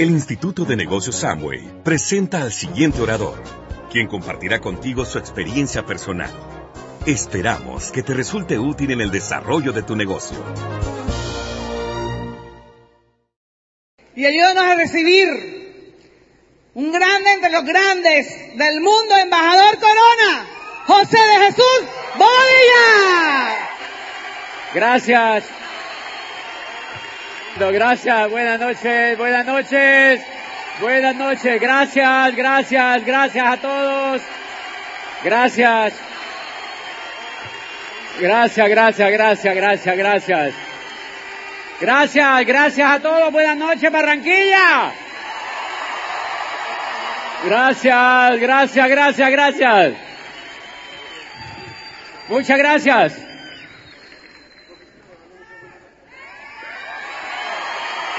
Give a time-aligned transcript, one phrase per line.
[0.00, 3.42] El Instituto de Negocios Samway presenta al siguiente orador,
[3.92, 6.30] quien compartirá contigo su experiencia personal.
[7.04, 10.38] Esperamos que te resulte útil en el desarrollo de tu negocio.
[14.16, 15.28] Y ayúdanos a recibir
[16.72, 20.46] un grande entre los grandes del mundo, embajador Corona,
[20.86, 21.80] José de Jesús
[22.16, 23.68] Bobadilla.
[24.72, 25.59] Gracias.
[27.56, 30.20] Gracias, buenas noches, buenas noches,
[30.80, 34.22] buenas noches, gracias, gracias, gracias a todos.
[35.24, 35.92] Gracias.
[38.20, 40.54] Gracias, gracias, gracias, gracias, gracias.
[41.80, 43.32] Gracias, gracias a todos.
[43.32, 44.92] Buenas noches, Barranquilla.
[47.44, 49.92] Gracias, gracias, gracias, gracias.
[52.28, 53.29] Muchas gracias.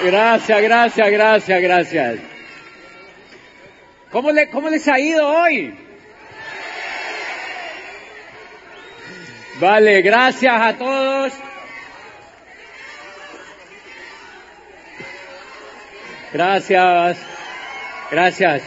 [0.03, 2.19] Gracias, gracias, gracias, gracias.
[4.11, 5.77] ¿Cómo, le, ¿Cómo les ha ido hoy?
[9.59, 11.33] Vale, gracias a todos.
[16.33, 17.17] Gracias,
[18.09, 18.63] gracias.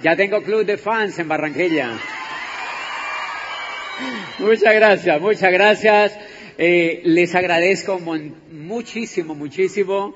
[0.00, 1.92] Ya tengo club de fans en Barranquilla.
[4.38, 6.27] Muchas gracias, muchas gracias.
[6.60, 10.12] Eh, les agradezco muchísimo, muchísimo.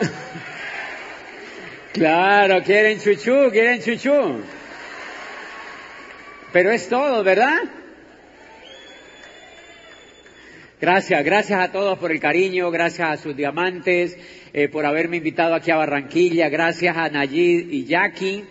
[1.92, 4.42] claro, quieren chuchú, quieren chuchú.
[6.52, 7.62] Pero es todo, ¿verdad?
[10.80, 14.18] Gracias, gracias a todos por el cariño, gracias a sus diamantes,
[14.52, 18.44] eh, por haberme invitado aquí a Barranquilla, gracias a Nayid y Jackie,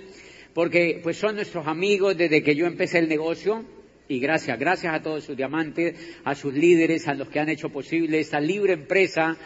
[0.54, 3.66] porque pues son nuestros amigos desde que yo empecé el negocio.
[4.08, 7.70] Y gracias, gracias a todos sus diamantes, a sus líderes, a los que han hecho
[7.70, 9.38] posible esta libre empresa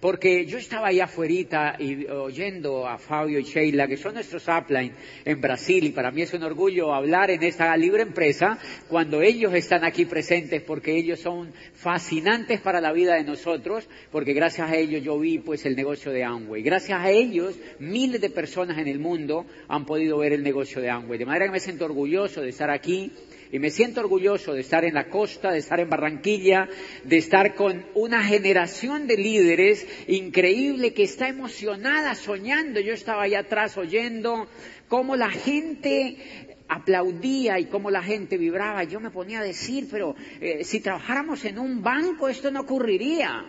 [0.00, 4.92] porque yo estaba ahí afuera y oyendo a Fabio y Sheila, que son nuestros upline
[5.24, 8.58] en Brasil, y para mí es un orgullo hablar en esta libre empresa
[8.88, 14.34] cuando ellos están aquí presentes, porque ellos son fascinantes para la vida de nosotros, porque
[14.34, 16.62] gracias a ellos yo vi pues el negocio de Amway.
[16.62, 20.90] Gracias a ellos, miles de personas en el mundo han podido ver el negocio de
[20.90, 21.18] Amway.
[21.18, 23.12] De manera que me siento orgulloso de estar aquí
[23.52, 26.68] y me siento orgulloso de estar en la costa, de estar en Barranquilla,
[27.04, 32.80] de estar con una generación de líderes increíble que está emocionada, soñando.
[32.80, 34.48] Yo estaba allá atrás oyendo
[34.88, 38.84] cómo la gente aplaudía y cómo la gente vibraba.
[38.84, 43.46] Yo me ponía a decir, pero eh, si trabajáramos en un banco esto no ocurriría.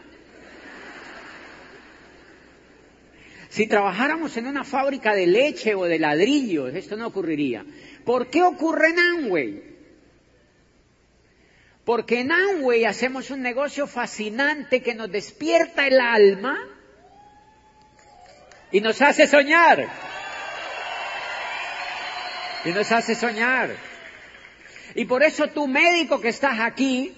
[3.50, 7.66] Si trabajáramos en una fábrica de leche o de ladrillos, esto no ocurriría.
[8.04, 9.77] ¿Por qué ocurre en Amway?
[11.88, 16.60] Porque en Amway hacemos un negocio fascinante que nos despierta el alma
[18.74, 19.88] y nos hace soñar.
[22.66, 23.70] Y nos hace soñar.
[24.96, 27.16] Y por eso tú médico que estás aquí,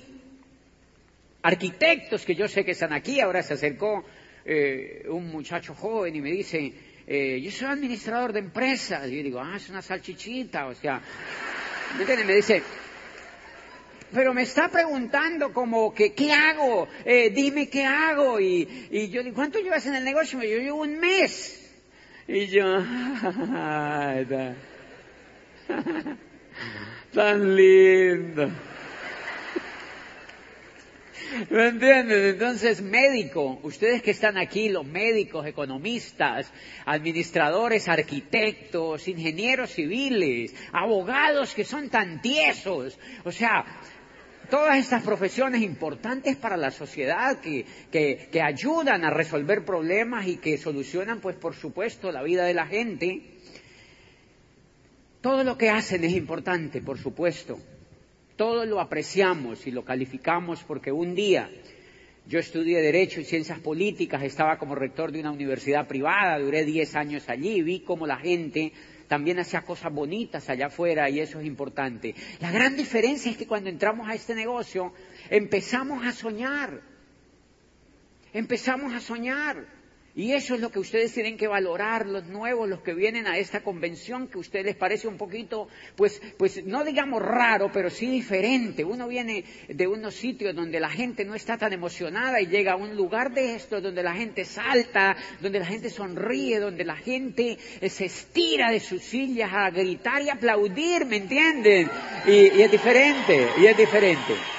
[1.41, 4.05] arquitectos que yo sé que están aquí, ahora se acercó
[4.45, 6.71] eh, un muchacho joven y me dice,
[7.07, 9.07] eh, yo soy administrador de empresas.
[9.07, 11.01] Y yo digo, ah, es una salchichita, o sea,
[11.97, 12.61] ¿me Me dice,
[14.11, 16.87] pero me está preguntando como que, ¿qué hago?
[17.05, 18.39] Eh, dime qué hago.
[18.39, 20.41] Y, y yo digo, ¿cuánto llevas en el negocio?
[20.41, 21.55] Yo llevo un mes.
[22.27, 22.63] Y yo,
[27.13, 28.51] tan lindo.
[31.49, 32.33] ¿Me entiendes?
[32.33, 36.51] Entonces, médico, ustedes que están aquí, los médicos, economistas,
[36.85, 43.65] administradores, arquitectos, ingenieros civiles, abogados que son tan tiesos, o sea,
[44.49, 50.57] todas estas profesiones importantes para la sociedad que, que, ayudan a resolver problemas y que
[50.57, 53.21] solucionan, pues por supuesto, la vida de la gente.
[55.21, 57.59] Todo lo que hacen es importante, por supuesto.
[58.35, 61.49] Todo lo apreciamos y lo calificamos porque un día
[62.25, 66.95] yo estudié Derecho y Ciencias Políticas, estaba como rector de una universidad privada, duré 10
[66.95, 68.71] años allí, vi cómo la gente
[69.09, 72.15] también hacía cosas bonitas allá afuera y eso es importante.
[72.39, 74.93] La gran diferencia es que cuando entramos a este negocio
[75.31, 76.81] empezamos a soñar,
[78.31, 79.78] empezamos a soñar.
[80.19, 83.37] Y eso es lo que ustedes tienen que valorar, los nuevos, los que vienen a
[83.37, 87.89] esta convención, que a ustedes les parece un poquito, pues, pues no digamos raro, pero
[87.89, 88.83] sí diferente.
[88.83, 92.75] Uno viene de unos sitios donde la gente no está tan emocionada y llega a
[92.75, 97.57] un lugar de esto donde la gente salta, donde la gente sonríe, donde la gente
[97.79, 101.89] eh, se estira de sus sillas a gritar y aplaudir, ¿me entienden?
[102.27, 104.58] y es diferente, y es diferente.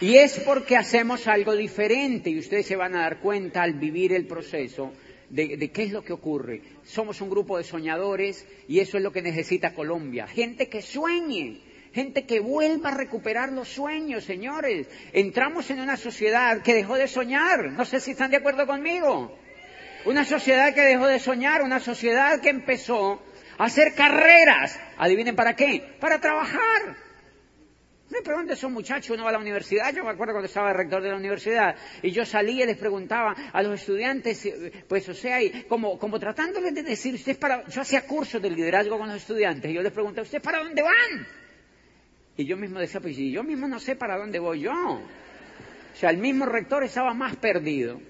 [0.00, 4.12] Y es porque hacemos algo diferente y ustedes se van a dar cuenta al vivir
[4.12, 4.92] el proceso
[5.28, 6.62] de, qué es lo que ocurre.
[6.84, 10.28] Somos un grupo de soñadores y eso es lo que necesita Colombia.
[10.28, 11.60] Gente que sueñe,
[11.92, 14.86] gente que vuelva a recuperar los sueños, señores.
[15.12, 17.72] Entramos en una sociedad que dejó de soñar.
[17.72, 19.36] No sé si están de acuerdo conmigo.
[20.04, 23.20] Una sociedad que dejó de soñar, una sociedad que empezó
[23.58, 24.78] a hacer carreras.
[24.96, 25.82] Adivinen para qué.
[25.98, 27.07] Para trabajar.
[28.10, 31.02] Me preguntan esos muchachos, uno va a la universidad, yo me acuerdo cuando estaba rector
[31.02, 35.14] de la universidad, y yo salía y les preguntaba a los estudiantes, eh, pues o
[35.14, 35.38] sea,
[35.68, 39.70] como, como tratándoles de decir, usted para, yo hacía cursos de liderazgo con los estudiantes,
[39.70, 41.26] y yo les preguntaba, ¿usted para dónde van?
[42.38, 44.72] Y yo mismo decía, pues yo mismo no sé para dónde voy yo.
[44.72, 48.00] O sea, el mismo rector estaba más perdido.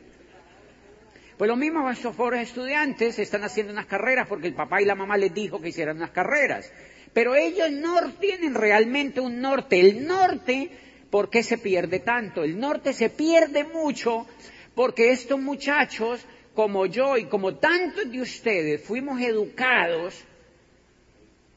[1.38, 4.94] Pues lo mismo estos pobres estudiantes están haciendo unas carreras porque el papá y la
[4.94, 6.70] mamá les dijo que hicieran unas carreras.
[7.18, 9.80] Pero ellos no tienen realmente un norte.
[9.80, 10.70] El norte,
[11.10, 12.44] ¿por qué se pierde tanto?
[12.44, 14.28] El norte se pierde mucho
[14.76, 16.24] porque estos muchachos,
[16.54, 20.14] como yo y como tantos de ustedes, fuimos educados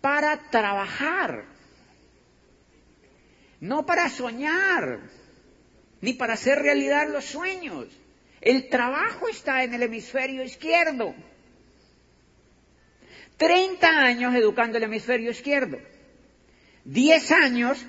[0.01, 1.45] para trabajar,
[3.59, 5.01] no para soñar,
[6.01, 7.85] ni para hacer realidad los sueños.
[8.41, 11.13] El trabajo está en el hemisferio izquierdo.
[13.41, 15.79] 30 años educando el hemisferio izquierdo,
[16.85, 17.83] 10 años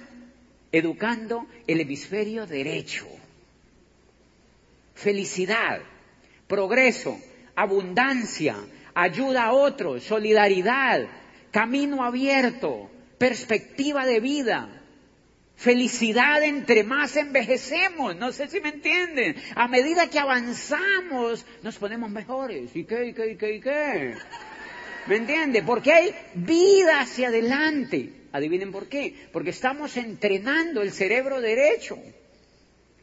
[0.72, 3.06] educando el hemisferio derecho.
[4.94, 5.82] Felicidad,
[6.46, 7.20] progreso,
[7.54, 8.56] abundancia,
[8.94, 11.06] ayuda a otros, solidaridad,
[11.50, 14.82] camino abierto, perspectiva de vida,
[15.54, 19.36] Felicidad entre más envejecemos, no sé si me entienden.
[19.54, 22.74] A medida que avanzamos, nos ponemos mejores.
[22.74, 24.14] ¿Y qué, y qué, y qué, y qué?
[25.06, 25.62] ¿Me entiende?
[25.62, 28.10] Porque hay vida hacia adelante.
[28.32, 29.14] Adivinen por qué.
[29.32, 31.98] Porque estamos entrenando el cerebro derecho.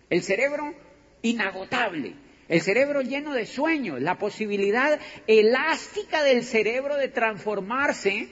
[0.10, 0.74] El cerebro
[1.22, 2.16] inagotable.
[2.48, 4.02] El cerebro lleno de sueños.
[4.02, 8.30] La posibilidad elástica del cerebro de transformarse.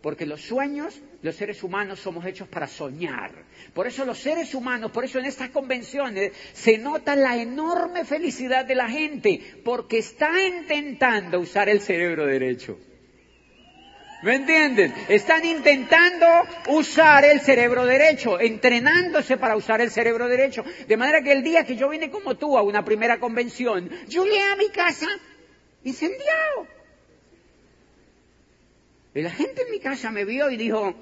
[0.00, 3.32] Porque los sueños, los seres humanos somos hechos para soñar.
[3.74, 8.64] Por eso los seres humanos, por eso en estas convenciones se nota la enorme felicidad
[8.64, 12.78] de la gente, porque está intentando usar el cerebro derecho.
[14.22, 14.92] ¿Me entienden?
[15.08, 16.26] Están intentando
[16.68, 20.64] usar el cerebro derecho, entrenándose para usar el cerebro derecho.
[20.88, 24.24] De manera que el día que yo vine como tú a una primera convención, yo
[24.24, 25.06] llegué a mi casa
[25.84, 26.77] incendiado.
[29.14, 30.94] Y la gente en mi casa me vio y dijo,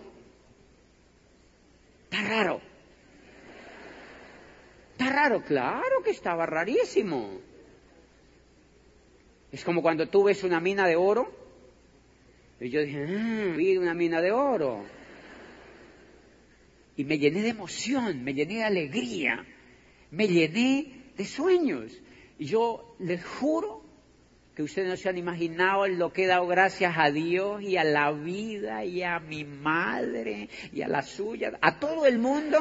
[2.11, 2.61] Está raro.
[4.93, 7.41] Está raro, claro que estaba rarísimo.
[9.53, 11.31] Es como cuando tú ves una mina de oro.
[12.61, 14.85] Y yo dije, ah, vi una mina de oro.
[16.97, 19.45] Y me llené de emoción, me llené de alegría,
[20.11, 21.93] me llené de sueños.
[22.39, 23.76] Y yo les juro
[24.57, 27.85] que ustedes no se han imaginado lo que he dado gracias a Dios y a
[27.85, 32.59] la vida y a mi madre y a la suya, a todo el mundo.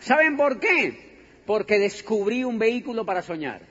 [0.00, 1.22] ¿Saben por qué?
[1.46, 3.62] Porque descubrí un vehículo para soñar.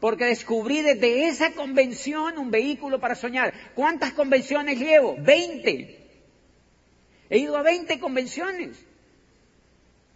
[0.00, 3.54] Porque descubrí desde esa convención un vehículo para soñar.
[3.76, 5.14] ¿Cuántas convenciones llevo?
[5.20, 6.00] Veinte.
[7.30, 8.84] He ido a veinte convenciones.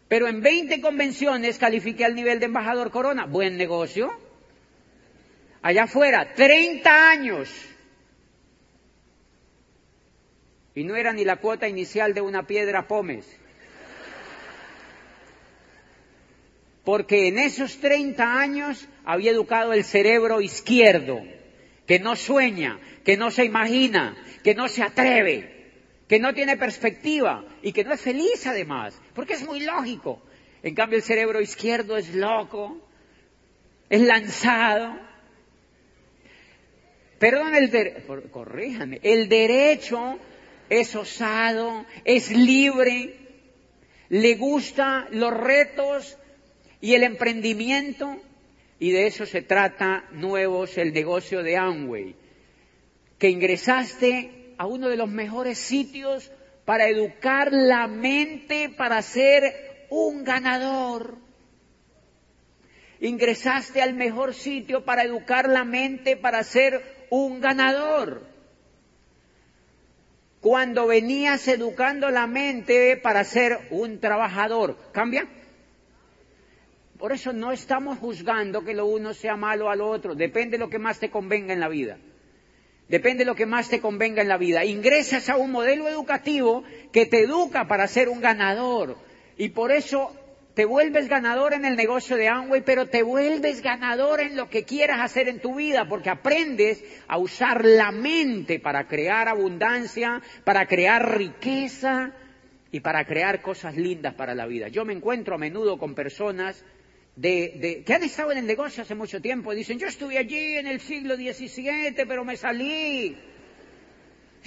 [0.08, 3.26] Pero en veinte convenciones califiqué al nivel de embajador corona.
[3.26, 4.19] Buen negocio
[5.62, 7.50] allá afuera, 30 años.
[10.74, 13.26] Y no era ni la cuota inicial de una piedra pómez.
[16.84, 21.20] Porque en esos 30 años había educado el cerebro izquierdo,
[21.86, 25.72] que no sueña, que no se imagina, que no se atreve,
[26.08, 30.22] que no tiene perspectiva y que no es feliz además, porque es muy lógico.
[30.62, 32.78] En cambio el cerebro izquierdo es loco,
[33.88, 34.98] es lanzado,
[37.20, 37.70] Perdón, el
[38.30, 40.18] corríjame, el derecho
[40.70, 43.14] es osado, es libre,
[44.08, 46.16] le gusta los retos
[46.80, 48.16] y el emprendimiento,
[48.78, 52.16] y de eso se trata nuevos el negocio de Amway,
[53.18, 56.32] que ingresaste a uno de los mejores sitios
[56.64, 61.18] para educar la mente para ser un ganador.
[62.98, 68.22] Ingresaste al mejor sitio para educar la mente, para ser un ganador.
[70.40, 75.26] Cuando venías educando la mente para ser un trabajador, ¿cambia?
[76.98, 80.70] Por eso no estamos juzgando que lo uno sea malo al otro, depende de lo
[80.70, 81.98] que más te convenga en la vida.
[82.88, 84.64] Depende de lo que más te convenga en la vida.
[84.64, 88.96] Ingresas a un modelo educativo que te educa para ser un ganador,
[89.36, 90.14] Y por eso
[90.60, 94.64] te vuelves ganador en el negocio de Amway, pero te vuelves ganador en lo que
[94.64, 100.66] quieras hacer en tu vida, porque aprendes a usar la mente para crear abundancia, para
[100.66, 102.12] crear riqueza
[102.70, 104.68] y para crear cosas lindas para la vida.
[104.68, 106.62] Yo me encuentro a menudo con personas
[107.16, 109.54] de, que han estado en el negocio hace mucho tiempo.
[109.54, 113.16] Dicen, yo estuve allí en el siglo XVII, pero me salí.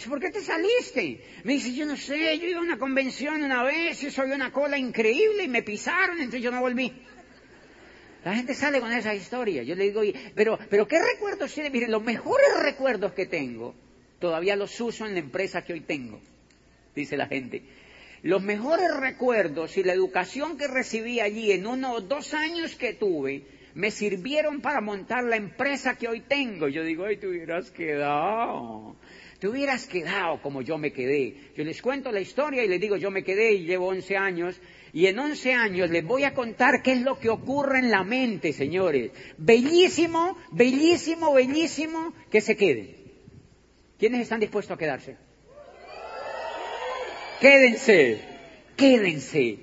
[0.08, 1.24] ¿Por qué te saliste?
[1.44, 4.52] Me dice, yo no sé, yo iba a una convención una vez y soy una
[4.52, 6.92] cola increíble y me pisaron, entonces yo no volví.
[8.26, 9.64] La gente sale con esa historia.
[9.64, 10.02] Yo le digo,
[10.34, 11.70] pero, pero ¿qué recuerdos tiene?
[11.70, 13.76] Miren, los mejores recuerdos que tengo,
[14.20, 16.20] todavía los uso en la empresa que hoy tengo,
[16.96, 17.64] dice la gente.
[18.22, 22.94] Los mejores recuerdos y la educación que recibí allí en uno o dos años que
[22.94, 23.44] tuve,
[23.76, 26.70] me sirvieron para montar la empresa que hoy tengo.
[26.70, 28.96] Yo digo, ay, te hubieras quedado
[29.44, 31.36] te hubieras quedado como yo me quedé.
[31.58, 34.62] Yo les cuento la historia y les digo, yo me quedé y llevo 11 años.
[34.94, 38.06] Y en 11 años les voy a contar qué es lo que ocurre en la
[38.06, 39.12] mente, señores.
[39.38, 42.96] Bellísimo, bellísimo, bellísimo que se queden.
[44.00, 45.18] ¿Quiénes están dispuestos a quedarse?
[47.42, 48.22] Quédense,
[48.78, 49.60] quédense,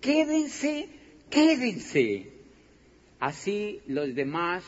[0.00, 0.88] quédense,
[1.28, 2.28] quédense.
[3.18, 4.62] Así los demás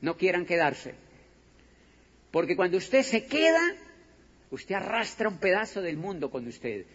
[0.00, 0.94] no quieran quedarse.
[2.30, 3.74] Porque cuando usted se queda,
[4.50, 6.86] Usted arrastra un pedazo del mundo con usted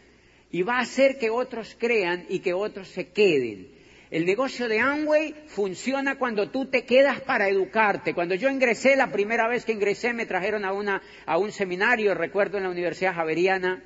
[0.51, 3.70] y va a hacer que otros crean y que otros se queden.
[4.10, 8.13] El negocio de Amway funciona cuando tú te quedas para educarte.
[8.13, 12.13] Cuando yo ingresé, la primera vez que ingresé, me trajeron a, una, a un seminario,
[12.13, 13.81] recuerdo, en la Universidad Javeriana.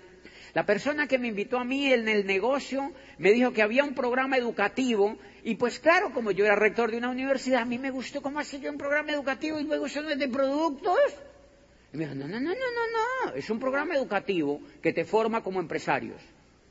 [0.55, 3.93] La persona que me invitó a mí en el negocio me dijo que había un
[3.93, 7.91] programa educativo y pues claro, como yo era rector de una universidad, a mí me
[7.91, 10.97] gustó cómo hace yo un programa educativo y luego eso no es de productos.
[11.95, 15.05] Y me dijo, no, no, no, no, no, no, es un programa educativo que te
[15.05, 16.21] forma como empresarios,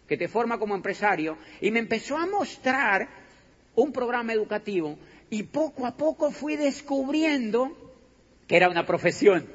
[0.07, 1.39] que te forma como empresario.
[1.63, 3.09] Y me empezó a mostrar
[3.75, 4.99] un programa educativo
[5.31, 7.95] y poco a poco fui descubriendo
[8.47, 9.49] que era una profesión,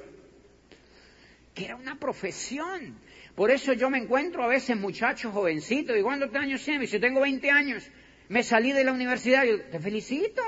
[1.54, 2.98] que era una profesión.
[3.36, 6.90] Por eso yo me encuentro a veces muchachos jovencitos, y ¿cuántos años tienes?
[6.90, 7.88] Si tengo 20 años,
[8.28, 10.42] me salí de la universidad, yo, te felicito.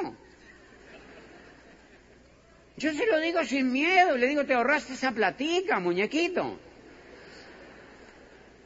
[2.82, 6.60] Yo se lo digo sin miedo, le digo, te ahorraste esa platica, muñequito.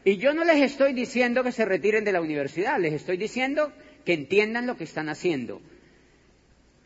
[0.06, 3.74] Y yo no les estoy diciendo que se retiren de la universidad, les estoy diciendo
[4.06, 5.62] que entiendan lo que están haciendo.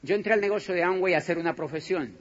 [0.01, 2.17] Yo entré al negocio de Amway a hacer una profesión.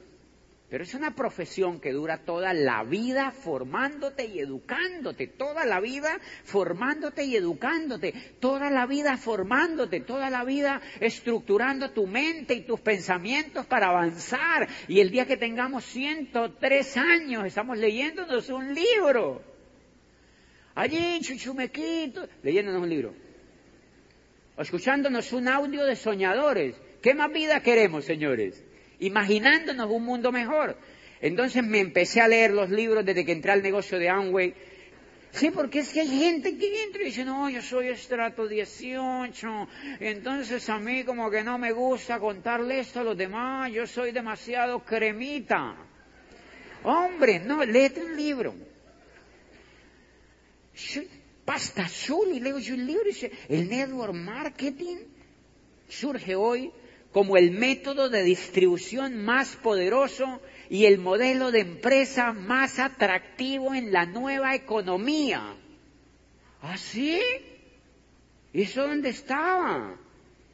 [0.70, 6.20] Pero es una profesión que dura toda la vida formándote y educándote, toda la vida
[6.44, 12.80] formándote y educándote, toda la vida formándote, toda la vida estructurando tu mente y tus
[12.80, 14.68] pensamientos para avanzar.
[14.88, 19.42] Y el día que tengamos 103 años, estamos leyéndonos un libro.
[20.74, 23.14] Allí, chuchumequito, leyéndonos un libro.
[24.54, 26.76] O escuchándonos un audio de soñadores.
[27.00, 28.62] ¿Qué más vida queremos, señores?
[29.00, 30.76] Imaginándonos un mundo mejor.
[31.20, 34.54] Entonces me empecé a leer los libros desde que entré al negocio de Amway.
[35.30, 39.68] Sí, porque es que hay gente que entra y dice, no, yo soy estrato 18,
[40.00, 44.12] entonces a mí como que no me gusta contarle esto a los demás, yo soy
[44.12, 45.76] demasiado cremita.
[46.82, 48.54] Hombre, no, léete un libro.
[51.44, 54.96] Pasta azul y leo yo un libro y dice, el network marketing
[55.88, 56.70] surge hoy
[57.12, 63.92] como el método de distribución más poderoso y el modelo de empresa más atractivo en
[63.92, 65.56] la nueva economía.
[66.60, 67.20] ¿Así?
[67.20, 67.48] ¿Ah,
[68.52, 69.96] ¿Y eso dónde estaba?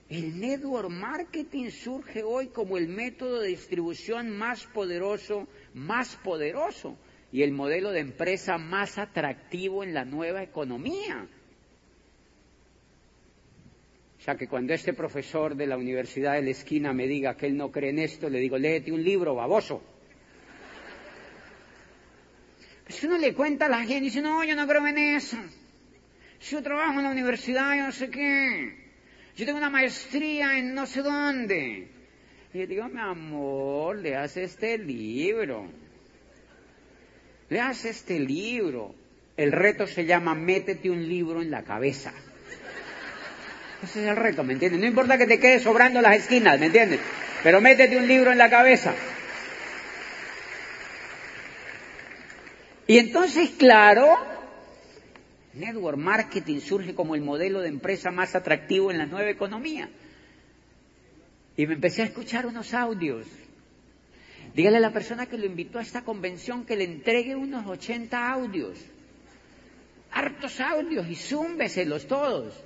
[0.08, 6.96] El network marketing surge hoy como el método de distribución más poderoso, más poderoso,
[7.32, 11.26] y el modelo de empresa más atractivo en la nueva economía.
[14.24, 17.58] Sea que cuando este profesor de la Universidad de la Esquina me diga que él
[17.58, 19.82] no cree en esto, le digo, léete un libro, baboso.
[22.84, 25.36] Pues uno le cuenta a la gente dice, no, yo no creo en eso.
[26.40, 28.74] Yo trabajo en la universidad, yo no sé qué.
[29.36, 31.88] Yo tengo una maestría en no sé dónde.
[32.54, 35.68] Y yo digo, mi amor, le hace este libro.
[37.50, 38.94] Le hace este libro.
[39.36, 42.14] El reto se llama Métete un libro en la cabeza.
[43.84, 44.80] Ese es el reto, ¿me entiendes?
[44.80, 47.00] No importa que te quede sobrando las esquinas, ¿me entiendes?
[47.42, 48.94] Pero métete un libro en la cabeza.
[52.86, 54.16] Y entonces, claro,
[55.52, 59.90] Network Marketing surge como el modelo de empresa más atractivo en la nueva economía.
[61.58, 63.26] Y me empecé a escuchar unos audios.
[64.54, 68.32] Dígale a la persona que lo invitó a esta convención que le entregue unos 80
[68.32, 68.78] audios.
[70.10, 72.63] Hartos audios y zúmbeselos todos.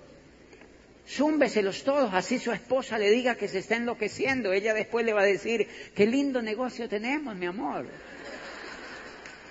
[1.08, 4.52] Zúmbeselos todos, así su esposa le diga que se está enloqueciendo.
[4.52, 7.86] Ella después le va a decir, qué lindo negocio tenemos, mi amor.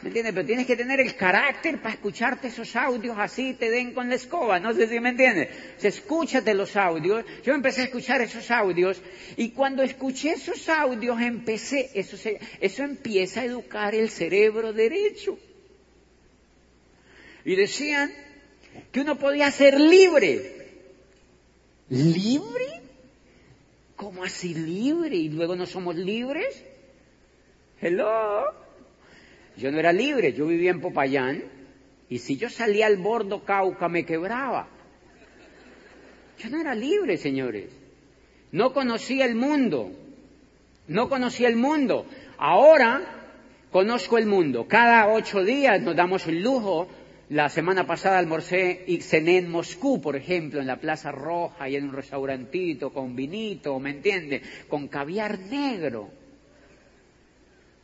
[0.04, 0.34] ¿Me entiendes?
[0.36, 4.16] Pero tienes que tener el carácter para escucharte esos audios así te den con la
[4.16, 4.60] escoba.
[4.60, 5.50] No sé si me entiendes.
[5.82, 7.26] Escúchate los audios.
[7.44, 9.02] Yo empecé a escuchar esos audios
[9.36, 15.40] y cuando escuché esos audios empecé, eso empieza a educar el cerebro derecho.
[17.44, 18.12] Y decían
[18.92, 20.57] que uno podía ser libre.
[21.90, 22.82] ¿Libre?
[23.96, 25.16] ¿Cómo así libre?
[25.16, 26.64] ¿Y luego no somos libres?
[27.82, 28.44] Hello.
[29.58, 31.44] Yo no era libre, yo vivía en Popayán
[32.10, 34.68] y si yo salía al bordo Cauca me quebraba.
[36.40, 37.72] Yo no era libre, señores.
[38.52, 39.92] No conocía el mundo.
[40.88, 42.06] No conocía el mundo.
[42.38, 43.02] Ahora
[43.72, 44.68] conozco el mundo.
[44.68, 46.88] Cada ocho días nos damos el lujo.
[47.30, 51.76] La semana pasada almorcé y cené en Moscú, por ejemplo, en la Plaza Roja y
[51.76, 54.42] en un restaurantito con vinito, ¿me entiende?
[54.70, 56.10] Con caviar negro.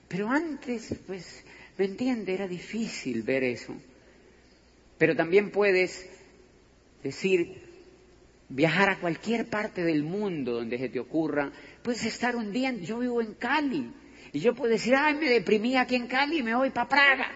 [0.07, 1.43] Pero antes, pues,
[1.77, 2.33] ¿Me entiende?
[2.33, 3.75] Era difícil ver eso.
[4.97, 6.07] Pero también puedes
[7.03, 7.61] decir,
[8.49, 11.51] viajar a cualquier parte del mundo donde se te ocurra.
[11.81, 13.91] Puedes estar un día, yo vivo en Cali,
[14.31, 17.31] y yo puedo decir, ay, me deprimí aquí en Cali y me voy para Praga.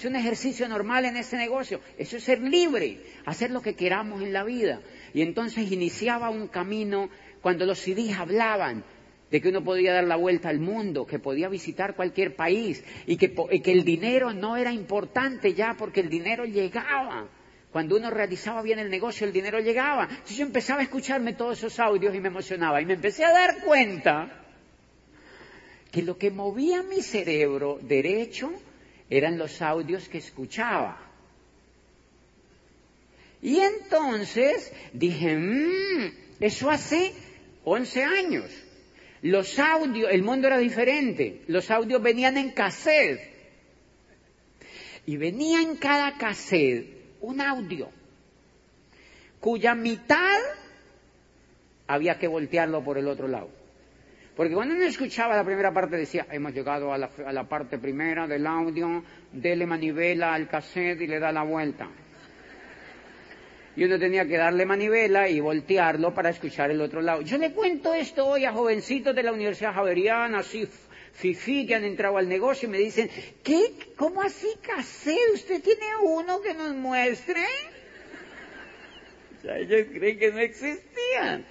[0.00, 1.82] Es un ejercicio normal en este negocio.
[1.98, 4.80] Eso es ser libre, hacer lo que queramos en la vida.
[5.12, 7.10] Y entonces iniciaba un camino
[7.42, 8.82] cuando los CDs hablaban
[9.30, 13.18] de que uno podía dar la vuelta al mundo, que podía visitar cualquier país y
[13.18, 13.34] que,
[13.72, 17.28] el dinero no era importante ya porque el dinero llegaba.
[17.70, 20.04] Cuando uno realizaba bien el negocio, el dinero llegaba.
[20.04, 22.80] Entonces yo empezaba a escucharme todos esos audios y me emocionaba.
[22.80, 24.46] Y me empecé a dar cuenta
[25.92, 28.50] que lo que movía mi cerebro derecho
[29.10, 30.98] eran los audios que escuchaba.
[33.42, 37.12] Y entonces dije, mmm, eso hace
[37.64, 38.50] 11 años.
[39.22, 41.42] Los audios, el mundo era diferente.
[41.46, 43.20] Los audios venían en cassette.
[45.04, 46.86] Y venía en cada cassette
[47.20, 47.90] un audio
[49.40, 50.38] cuya mitad
[51.86, 53.48] había que voltearlo por el otro lado.
[54.40, 57.76] Porque cuando uno escuchaba la primera parte decía, hemos llegado a la, a la parte
[57.76, 61.86] primera del audio, dele manivela al cassette y le da la vuelta
[63.76, 67.20] y uno tenía que darle manivela y voltearlo para escuchar el otro lado.
[67.20, 70.66] Yo le cuento esto hoy a jovencitos de la Universidad Javeriana, así
[71.12, 73.10] fifi que han entrado al negocio y me dicen,
[73.44, 73.74] ¿qué?
[73.94, 75.18] ¿Cómo así casé?
[75.34, 77.44] ¿Usted tiene uno que nos muestre?
[79.36, 81.44] O sea, ellos creen que no existían.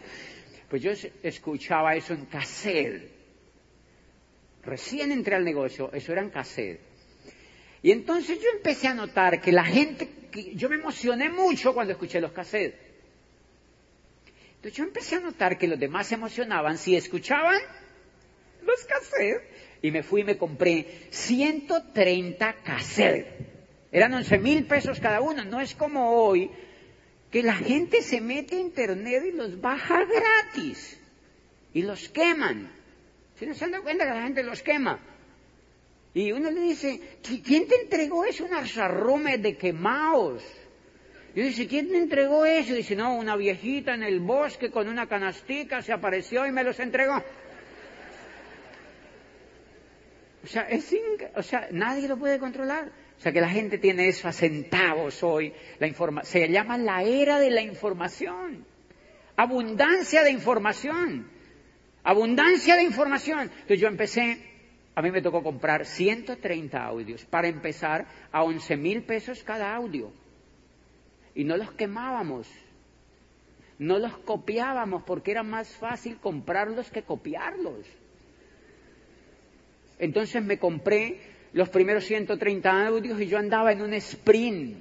[0.70, 0.92] Pues yo
[1.24, 3.12] escuchaba eso en cassette.
[4.64, 6.80] Recién entré al negocio, eso era en cassette.
[7.82, 10.20] Y entonces yo empecé a notar que la gente
[10.54, 12.80] yo me emocioné mucho cuando escuché los cassettes.
[14.56, 17.60] Entonces yo empecé a notar que los demás se emocionaban si escuchaban
[18.62, 19.42] los cassettes.
[19.82, 23.48] Y me fui y me compré 130 cassettes.
[23.92, 25.46] Eran 11 mil pesos cada uno.
[25.46, 26.52] No es como hoy
[27.32, 31.00] que la gente se mete a internet y los baja gratis.
[31.74, 32.72] Y los queman.
[33.38, 35.00] ¿Se nos han dado cuenta que la gente los quema?
[36.14, 38.46] Y uno le dice, ¿quién te entregó eso?
[38.46, 40.44] Un arzarrume de quemaos.
[41.36, 42.74] Y dice, ¿quién te entregó eso?
[42.74, 46.64] Y dice, no, una viejita en el bosque con una canastica se apareció y me
[46.64, 47.24] los entregó.
[50.44, 50.94] O sea, es
[51.36, 52.92] o sea, nadie lo puede controlar.
[53.20, 55.54] O sea, que la gente tiene eso a centavos hoy.
[55.78, 58.66] La se llama la era de la información.
[59.36, 61.30] Abundancia de información.
[62.04, 63.52] Abundancia de información.
[63.52, 64.50] Entonces yo empecé
[65.00, 70.12] a mí me tocó comprar 130 audios para empezar a 11 mil pesos cada audio.
[71.34, 72.50] Y no los quemábamos,
[73.78, 77.86] no los copiábamos porque era más fácil comprarlos que copiarlos.
[80.00, 81.22] Entonces me compré
[81.54, 84.78] los primeros 130 audios y yo andaba en un sprint.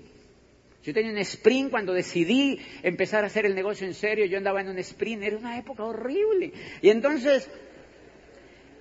[0.85, 4.61] Yo tenía un sprint cuando decidí empezar a hacer el negocio en serio, yo andaba
[4.61, 6.53] en un sprint, era una época horrible.
[6.81, 7.51] Y entonces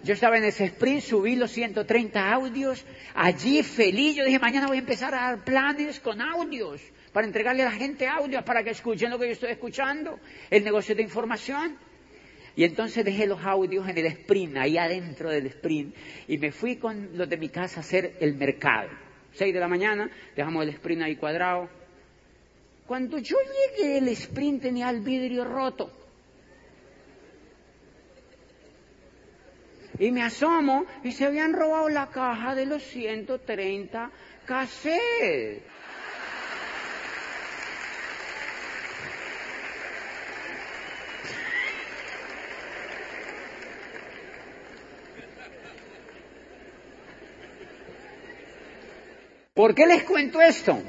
[0.04, 4.16] yo estaba en ese sprint, subí los 130 audios, allí feliz.
[4.16, 7.72] Yo dije, mañana voy a empezar a dar planes con audios, para entregarle a la
[7.72, 10.20] gente audios, para que escuchen lo que yo estoy escuchando,
[10.50, 11.78] el negocio de información.
[12.58, 15.96] Y entonces dejé los audios en el sprint, ahí adentro del sprint,
[16.28, 18.90] y me fui con los de mi casa a hacer el mercado.
[19.32, 21.70] Seis de la mañana, dejamos el sprint ahí cuadrado.
[22.88, 23.38] Cuando yo
[23.78, 25.92] llegué, el sprint tenía el vidrio roto.
[30.00, 34.10] Y me asomo y se habían robado la caja de los 130
[34.48, 35.62] cassettes.
[49.58, 50.80] ¿Por qué les cuento esto?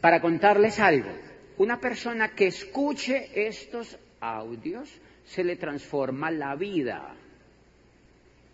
[0.00, 1.10] Para contarles algo.
[1.58, 4.88] Una persona que escuche estos audios
[5.26, 7.14] se le transforma la vida.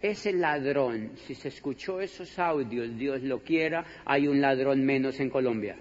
[0.02, 5.30] Ese ladrón, si se escuchó esos audios, Dios lo quiera, hay un ladrón menos en
[5.30, 5.76] Colombia.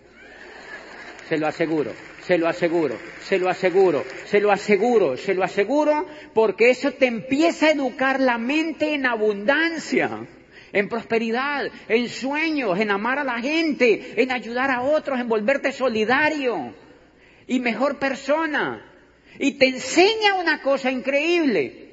[1.27, 6.05] Se lo aseguro, se lo aseguro, se lo aseguro, se lo aseguro, se lo aseguro,
[6.35, 10.27] porque eso te empieza a educar la mente en abundancia
[10.75, 15.71] en prosperidad, en sueños, en amar a la gente, en ayudar a otros, en volverte
[15.71, 16.75] solidario
[17.47, 18.85] y mejor persona.
[19.39, 21.85] Y te enseña una cosa increíble,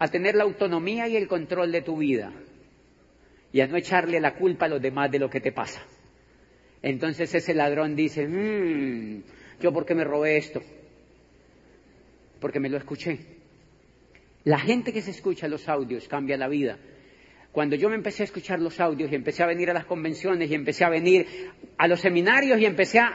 [0.00, 2.32] a tener la autonomía y el control de tu vida
[3.52, 5.80] y a no echarle la culpa a los demás de lo que te pasa.
[6.82, 9.22] Entonces ese ladrón dice, mmm,
[9.60, 10.62] yo por qué me robé esto,
[12.40, 13.20] porque me lo escuché.
[14.42, 16.78] La gente que se escucha los audios cambia la vida.
[17.52, 20.50] Cuando yo me empecé a escuchar los audios y empecé a venir a las convenciones
[20.50, 21.26] y empecé a venir
[21.76, 23.12] a los seminarios y empecé a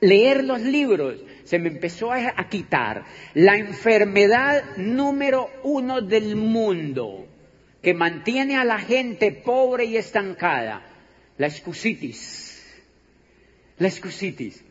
[0.00, 7.26] leer los libros, se me empezó a, quitar la enfermedad número uno del mundo
[7.82, 10.82] que mantiene a la gente pobre y estancada,
[11.36, 12.46] la excusitis.
[13.78, 14.64] La excusitis.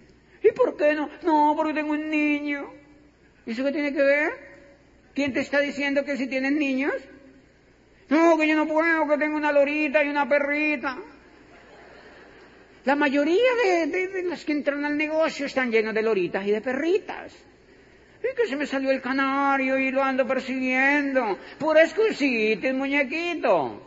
[0.43, 1.09] ¿Y por qué no?
[1.23, 2.65] No, porque tengo un niño.
[3.45, 4.31] ¿Y eso qué tiene que ver?
[5.13, 6.93] ¿Quién te está diciendo que si tienen niños?
[8.09, 10.97] No, que yo no puedo, que tengo una lorita y una perrita.
[12.85, 17.35] La mayoría de, los que entran al negocio están llenos de loritas y de perritas.
[18.19, 21.37] Y que se me salió el canario y lo ando persiguiendo.
[21.59, 23.83] Pura excusitis, muñequito.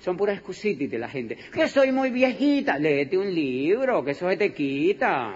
[0.00, 1.36] Son puras excusitis de la gente.
[1.52, 2.78] Que soy muy viejita.
[2.78, 5.34] Léete un libro, que eso se te quita.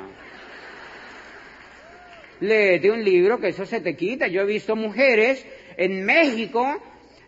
[2.41, 4.27] Léete un libro, que eso se te quita.
[4.27, 6.83] Yo he visto mujeres en México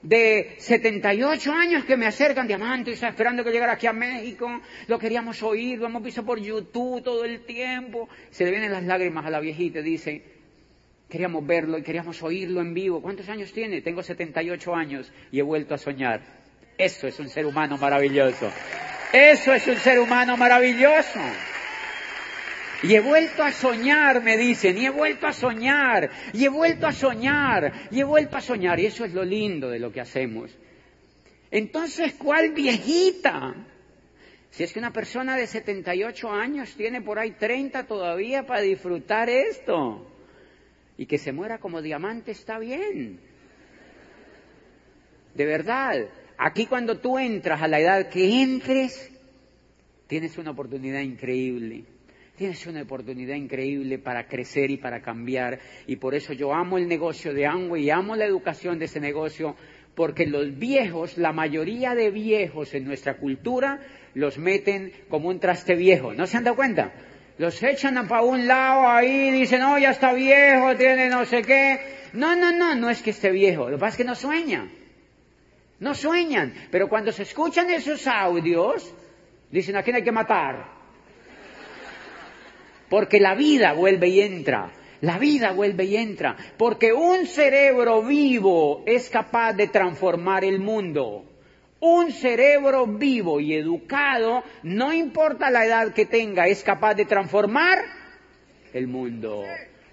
[0.05, 5.43] de 78 años que me acercan diamantes, esperando que llegara aquí a México, lo queríamos
[5.43, 8.09] oír, lo hemos visto por YouTube todo el tiempo.
[8.31, 10.23] Se le vienen las lágrimas a la viejita dice,
[11.09, 13.01] queríamos verlo y queríamos oírlo en vivo.
[13.01, 13.81] ¿Cuántos años tiene?
[13.81, 16.21] Tengo 78 años y he vuelto a soñar.
[16.77, 18.51] Eso es un ser humano maravilloso.
[19.13, 21.21] Eso es un ser humano maravilloso.
[22.85, 26.87] Y he vuelto a soñar, me dicen, y he vuelto a soñar, y he vuelto
[26.87, 28.79] a soñar, y he vuelto a soñar.
[28.79, 30.55] Y eso es lo lindo de lo que hacemos.
[31.51, 33.55] Entonces, ¿cuál viejita?
[34.51, 39.31] Si es que una persona de 78 años tiene por ahí 30 todavía para disfrutar
[39.31, 40.07] esto.
[40.99, 43.19] Y que se muera como diamante está bien.
[45.35, 49.11] De verdad, aquí cuando tú entras a la edad que entres,
[50.07, 51.94] tienes una oportunidad increíble.
[52.37, 55.61] Tienes una oportunidad increíble para crecer y para cambiar.
[55.87, 58.99] Y por eso yo amo el negocio de Amway y amo la educación de ese
[58.99, 59.55] negocio,
[59.95, 63.79] porque los viejos, la mayoría de viejos en nuestra cultura,
[64.15, 66.13] los meten como un traste viejo.
[66.13, 66.93] ¿No se han dado cuenta?
[67.39, 71.79] Los echan para un lado ahí, dicen, no, ya está viejo, tiene no sé qué.
[72.15, 74.69] No, no, no, no es que esté viejo, lo que pasa es que no sueña.
[75.79, 78.93] No sueñan, pero cuando se escuchan esos audios,
[79.53, 80.74] dicen, ¿a quién hay que matar?
[82.95, 84.71] Porque la vida vuelve y entra.
[85.01, 86.37] La vida vuelve y entra.
[86.57, 91.25] Porque un cerebro vivo es capaz de transformar el mundo.
[91.81, 97.79] Un cerebro vivo y educado, no importa la edad que tenga, es capaz de transformar
[98.73, 99.43] el mundo.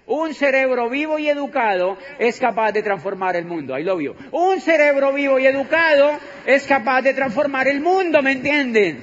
[0.06, 3.76] Un cerebro vivo y educado es capaz de transformar el mundo.
[3.76, 4.14] I love you.
[4.30, 9.02] Un cerebro vivo y educado es capaz de transformar el mundo, ¿me entienden?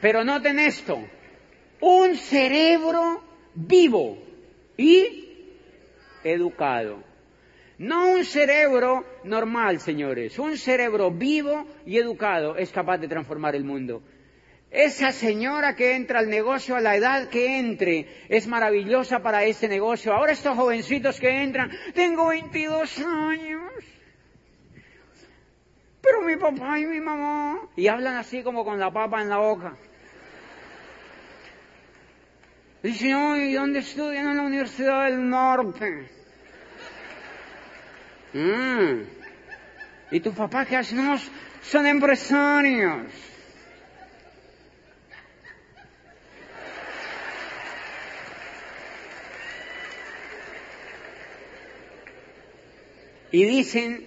[0.00, 1.04] Pero noten esto
[1.84, 3.22] un cerebro
[3.54, 4.16] vivo
[4.78, 5.28] y
[6.24, 7.02] educado.
[7.76, 10.38] No un cerebro normal, señores.
[10.38, 14.02] Un cerebro vivo y educado es capaz de transformar el mundo.
[14.70, 19.68] Esa señora que entra al negocio a la edad que entre es maravillosa para ese
[19.68, 20.14] negocio.
[20.14, 23.72] Ahora estos jovencitos que entran, tengo 22 años.
[26.00, 27.60] Pero mi papá y mi mamá.
[27.76, 29.76] Y hablan así como con la papa en la boca.
[32.84, 34.28] Dice, ¿y dónde estudian?
[34.28, 36.06] En la Universidad del Norte.
[38.34, 39.04] Mm.
[40.10, 40.94] ¿Y tu papá qué hace?
[40.94, 41.16] No,
[41.62, 43.06] son empresarios.
[53.32, 54.06] Y dicen,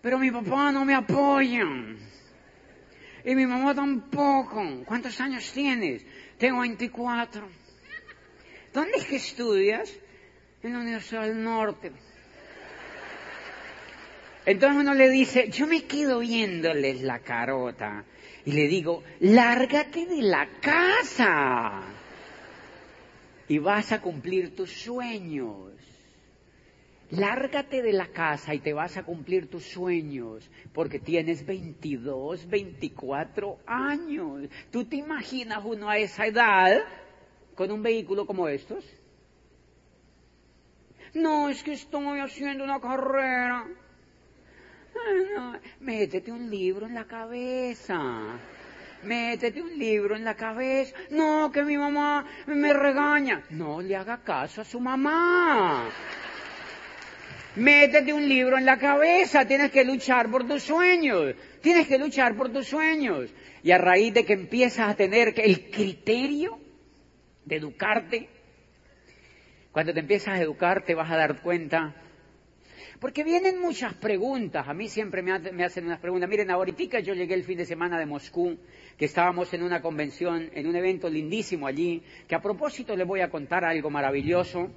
[0.00, 1.66] pero mi papá no me apoya.
[3.24, 4.84] Y mi mamá tampoco.
[4.84, 6.04] ¿Cuántos años tienes?
[6.38, 7.48] Tengo 24.
[8.72, 9.92] ¿Dónde es que estudias?
[10.62, 11.92] En la Universidad del Norte.
[14.44, 18.04] Entonces uno le dice, yo me quedo viéndoles la carota
[18.44, 21.82] y le digo, lárgate de la casa
[23.46, 25.72] y vas a cumplir tus sueños.
[27.12, 33.58] Lárgate de la casa y te vas a cumplir tus sueños, porque tienes 22, 24
[33.66, 34.48] años.
[34.70, 36.82] ¿Tú te imaginas uno a esa edad
[37.54, 38.82] con un vehículo como estos?
[41.12, 43.66] No, es que estoy haciendo una carrera.
[45.80, 48.40] métete un libro en la cabeza.
[49.02, 50.96] Métete un libro en la cabeza.
[51.10, 53.42] No, que mi mamá me regaña.
[53.50, 55.90] No le haga caso a su mamá.
[57.56, 62.34] Métete un libro en la cabeza, tienes que luchar por tus sueños, tienes que luchar
[62.34, 63.30] por tus sueños.
[63.62, 66.58] Y a raíz de que empiezas a tener el criterio
[67.44, 68.28] de educarte,
[69.70, 71.94] cuando te empiezas a educar te vas a dar cuenta,
[73.00, 76.30] porque vienen muchas preguntas, a mí siempre me, hacen unas preguntas.
[76.30, 78.56] Miren, ahorita yo llegué el fin de semana de Moscú,
[78.96, 83.20] que estábamos en una convención, en un evento lindísimo allí, que a propósito les voy
[83.20, 84.70] a contar algo maravilloso.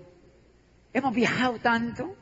[0.92, 2.16] Hemos viajado tanto,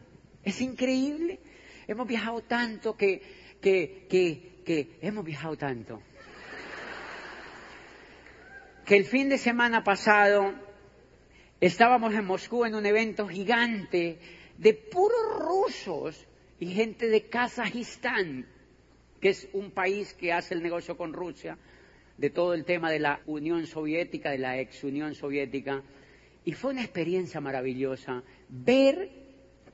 [0.44, 1.40] es increíble.
[1.88, 3.22] Hemos viajado tanto que,
[3.62, 6.02] que, que, que hemos viajado tanto.
[8.86, 10.54] Que el fin de semana pasado
[11.62, 14.18] estábamos en Moscú en un evento gigante
[14.58, 16.28] de puros rusos
[16.60, 18.46] y gente de Kazajistán,
[19.22, 21.58] que es un país que hace el negocio con Rusia,
[22.18, 25.82] de todo el tema de la Unión Soviética, de la ex Unión Soviética.
[26.46, 29.23] Y fue una experiencia maravillosa ver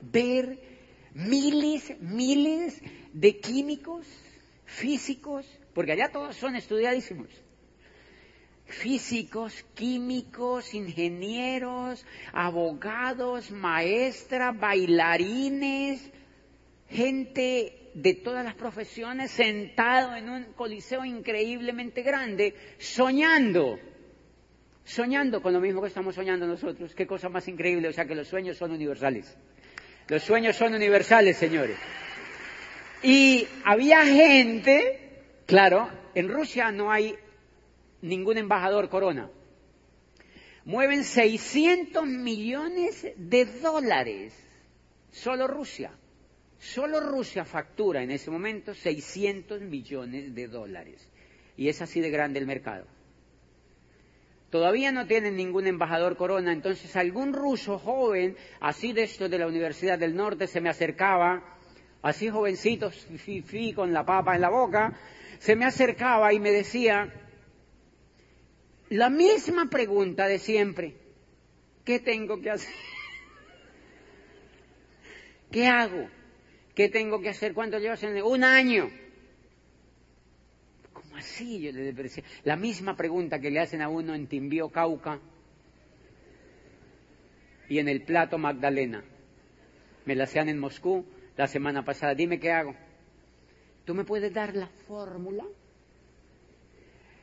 [0.02, 0.58] ver
[1.14, 2.80] miles, miles
[3.12, 4.06] de químicos,
[4.64, 7.28] físicos, porque allá todos son estudiadísimos.
[8.66, 16.12] Físicos, químicos, ingenieros, abogados, maestras, bailarines,
[16.88, 23.78] gente de todas las profesiones sentado en un coliseo increíblemente grande, soñando,
[24.84, 26.94] soñando con lo mismo que estamos soñando nosotros.
[26.94, 29.36] Qué cosa más increíble, o sea que los sueños son universales.
[30.10, 31.78] Los sueños son universales, señores.
[33.00, 37.14] Y había gente, claro, en Rusia no hay
[38.02, 39.30] ningún embajador corona.
[40.64, 44.34] Mueven 600 millones de dólares.
[45.12, 45.92] Solo Rusia.
[46.58, 51.08] Solo Rusia factura en ese momento 600 millones de dólares.
[51.56, 52.84] Y es así de grande el mercado.
[54.50, 59.46] Todavía no tienen ningún embajador corona, entonces algún ruso joven, así de esto de la
[59.46, 61.56] Universidad del Norte, se me acercaba,
[62.02, 64.98] así jovencito, fi, con la papa en la boca,
[65.38, 67.14] se me acercaba y me decía
[68.88, 70.96] la misma pregunta de siempre,
[71.84, 72.74] ¿qué tengo que hacer?
[75.52, 76.08] ¿Qué hago?
[76.74, 77.54] ¿Qué tengo que hacer?
[77.54, 78.24] ¿Cuánto llevas en el...
[78.24, 78.90] Un año.
[81.20, 81.94] Sí, yo le
[82.44, 85.20] la misma pregunta que le hacen a uno en Timbío, Cauca,
[87.68, 89.04] y en el plato Magdalena.
[90.04, 91.06] Me la hacían en Moscú
[91.36, 92.14] la semana pasada.
[92.14, 92.74] Dime qué hago.
[93.84, 95.44] ¿Tú me puedes dar la fórmula?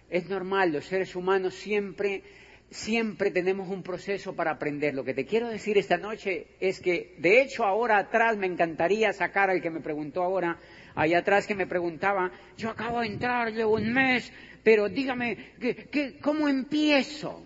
[0.10, 2.24] Es normal, los seres humanos siempre,
[2.70, 4.96] siempre tenemos un proceso para aprender.
[4.96, 9.12] Lo que te quiero decir esta noche es que, de hecho, ahora atrás me encantaría
[9.12, 10.58] sacar al que me preguntó ahora,
[10.98, 14.34] allá atrás que me preguntaba, yo acabo de entrar, llevo un mes,
[14.64, 17.46] pero dígame, ¿qué, cómo empiezo?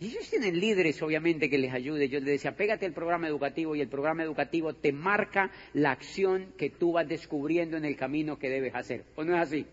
[0.00, 2.08] Y ellos tienen líderes, obviamente, que les ayude.
[2.08, 6.52] Yo les decía, pégate al programa educativo y el programa educativo te marca la acción
[6.58, 9.04] que tú vas descubriendo en el camino que debes hacer.
[9.14, 9.66] ¿O no es así?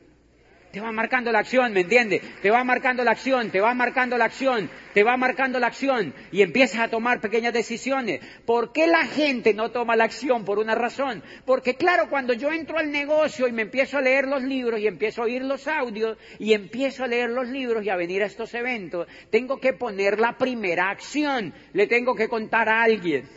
[0.73, 2.23] Te va marcando la acción, ¿me entiendes?
[2.41, 6.15] Te va marcando la acción, te va marcando la acción, te va marcando la acción
[6.31, 8.21] y empiezas a tomar pequeñas decisiones.
[8.43, 10.45] ¿Por qué la gente no toma la acción?
[10.45, 11.21] Por una razón.
[11.45, 14.88] Porque claro, cuando yo entro al negocio y me empiezo a leer los libros y
[14.88, 18.25] empiezo a oír los audios y empiezo a leer los libros y a venir a
[18.25, 21.53] estos eventos, tengo que poner la primera acción.
[21.73, 23.29] Le tengo que contar a alguien.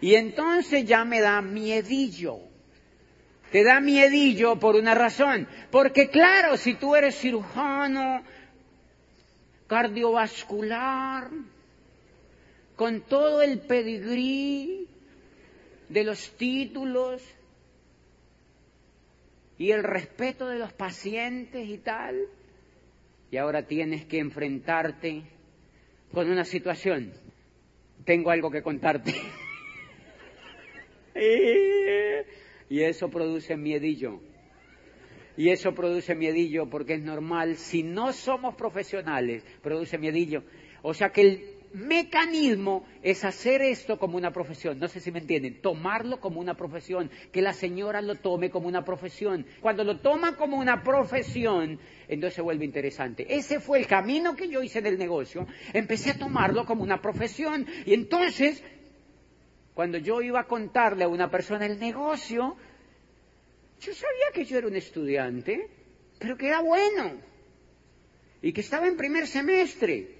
[0.00, 2.53] Y entonces ya me da miedillo
[3.54, 5.46] te da miedillo por una razón.
[5.70, 8.24] Porque claro, si tú eres cirujano,
[9.68, 11.30] cardiovascular,
[12.74, 14.88] con todo el pedigrí
[15.88, 17.22] de los títulos
[19.56, 22.26] y el respeto de los pacientes y tal,
[23.30, 25.22] y ahora tienes que enfrentarte
[26.12, 27.12] con una situación.
[28.04, 29.14] Tengo algo que contarte.
[32.68, 34.20] Y eso produce miedillo.
[35.36, 37.56] Y eso produce miedillo porque es normal.
[37.56, 40.44] Si no somos profesionales, produce miedillo.
[40.82, 44.78] O sea que mecanismo es hacer esto como una profesión.
[44.78, 45.60] No sé si me entienden.
[45.60, 47.10] Tomarlo como una profesión.
[47.32, 49.44] Que la señora lo tome como una profesión.
[49.60, 53.26] Cuando lo toma como una profesión, entonces se vuelve interesante.
[53.28, 55.46] Ese fue el camino que yo hice del negocio.
[55.72, 57.66] Empecé a tomarlo como una profesión.
[57.84, 58.62] Y entonces,
[59.74, 62.56] cuando yo iba a contarle a una persona el negocio,
[63.80, 65.68] yo sabía que yo era un estudiante,
[66.18, 67.20] pero que era bueno.
[68.40, 70.14] Y que estaba en primer semestre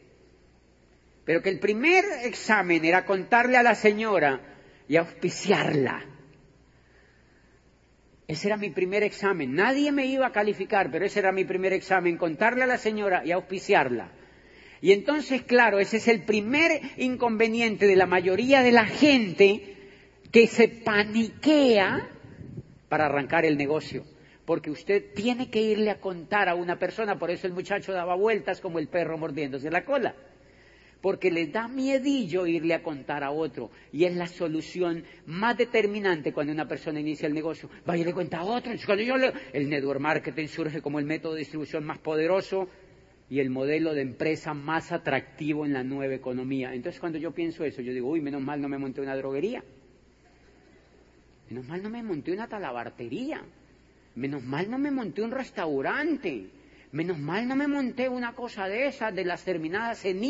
[1.25, 4.41] pero que el primer examen era contarle a la señora
[4.87, 6.05] y auspiciarla.
[8.27, 9.55] Ese era mi primer examen.
[9.55, 13.25] Nadie me iba a calificar, pero ese era mi primer examen, contarle a la señora
[13.25, 14.11] y auspiciarla.
[14.85, 19.79] Y entonces, claro, ese es el primer inconveniente de la mayoría de la gente
[20.31, 22.07] que se paniquea
[22.91, 24.05] para arrancar el negocio.
[24.45, 28.15] Porque usted tiene que irle a contar a una persona, por eso el muchacho daba
[28.15, 30.15] vueltas como el perro mordiéndose la cola
[31.01, 33.71] porque les da miedillo irle a contar a otro.
[33.93, 37.69] Y es la solución más determinante cuando una persona inicia el negocio.
[37.85, 38.73] Vaya y le cuenta a otro.
[38.87, 39.17] Cuando yo
[39.53, 42.71] El network marketing surge como el método de distribución más poderoso
[43.31, 46.75] y el modelo de empresa más atractivo en la nueva economía.
[46.75, 49.65] Entonces cuando yo pienso eso, yo digo, uy, menos mal no me monté una droguería.
[51.49, 53.43] Menos mal no me monté una talabartería.
[54.15, 56.49] Menos mal no me monté un restaurante.
[56.93, 60.21] Menos mal no me monté una cosa de esas de las terminadas en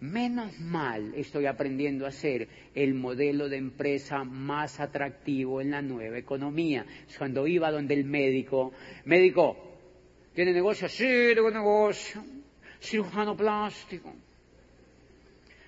[0.00, 6.18] Menos mal estoy aprendiendo a ser el modelo de empresa más atractivo en la nueva
[6.18, 6.86] economía.
[7.16, 8.72] Cuando iba donde el médico,
[9.06, 9.67] médico,
[10.38, 10.88] ¿tiene negocio?
[10.88, 12.24] Sí, tengo negocio.
[12.80, 14.14] Cirujano plástico.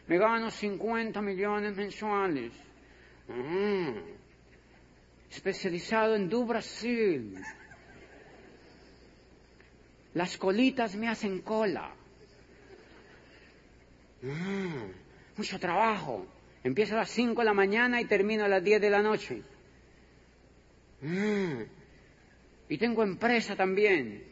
[0.07, 2.53] Me gano 50 millones mensuales.
[3.29, 3.95] Ah.
[5.29, 7.37] especializado en Du Brasil.
[10.15, 11.93] Las colitas me hacen cola.
[14.23, 16.29] Mm, mucho trabajo.
[16.63, 19.43] Empiezo a las 5 de la mañana y termino a las 10 de la noche.
[21.01, 21.63] Mm,
[22.69, 24.30] y tengo empresa también.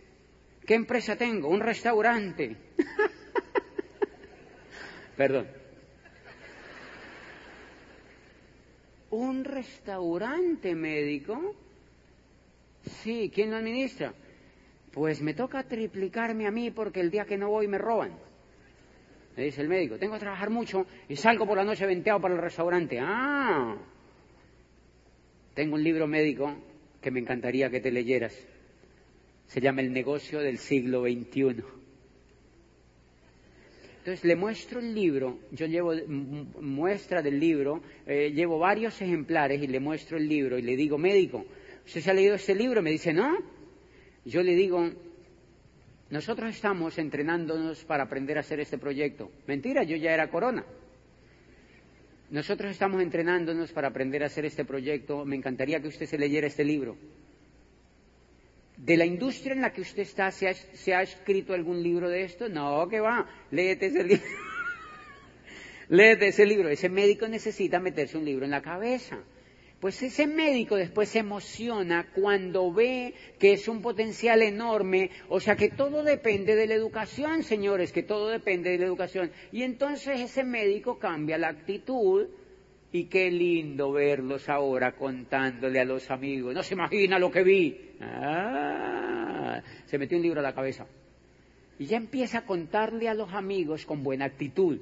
[0.68, 1.48] ¿Qué empresa tengo?
[1.48, 2.54] Un restaurante.
[5.16, 5.46] Perdón.
[9.10, 11.54] ¿Un restaurante médico?
[12.82, 14.12] Sí, ¿quién lo administra?
[14.92, 18.12] Pues me toca triplicarme a mí porque el día que no voy me roban.
[19.38, 22.34] Me dice el médico, tengo que trabajar mucho y salgo por la noche venteado para
[22.34, 22.98] el restaurante.
[23.00, 23.74] Ah,
[25.54, 26.54] tengo un libro médico
[27.00, 28.47] que me encantaría que te leyeras.
[29.48, 31.64] Se llama El negocio del siglo XXI.
[33.98, 35.92] Entonces le muestro el libro, yo llevo
[36.62, 40.96] muestra del libro, eh, llevo varios ejemplares y le muestro el libro y le digo,
[40.96, 41.44] médico,
[41.84, 42.80] ¿usted se ha leído este libro?
[42.80, 43.36] Me dice, no.
[44.24, 44.88] Yo le digo,
[46.08, 49.30] nosotros estamos entrenándonos para aprender a hacer este proyecto.
[49.46, 50.64] Mentira, yo ya era corona.
[52.30, 55.26] Nosotros estamos entrenándonos para aprender a hacer este proyecto.
[55.26, 56.96] Me encantaría que usted se leyera este libro.
[58.78, 60.46] ¿De la industria en la que usted está se
[60.94, 62.48] ha, escrito algún libro de esto?
[62.48, 64.24] No, que va, léete ese libro.
[65.88, 66.68] léete ese libro.
[66.68, 69.18] Ese médico necesita meterse un libro en la cabeza.
[69.80, 75.56] Pues ese médico después se emociona cuando ve que es un potencial enorme, o sea
[75.56, 79.32] que todo depende de la educación, señores, que todo depende de la educación.
[79.52, 82.28] Y entonces ese médico cambia la actitud
[82.92, 86.54] y qué lindo verlos ahora contándole a los amigos.
[86.54, 87.94] No se imagina lo que vi.
[88.00, 90.86] Ah, se metió un libro a la cabeza.
[91.78, 94.78] Y ya empieza a contarle a los amigos con buena actitud.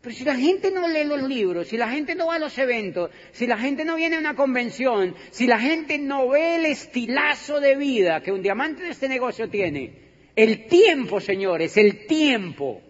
[0.00, 2.56] Pero si la gente no lee los libros, si la gente no va a los
[2.58, 6.66] eventos, si la gente no viene a una convención, si la gente no ve el
[6.66, 12.82] estilazo de vida que un diamante de este negocio tiene, el tiempo, señores, el tiempo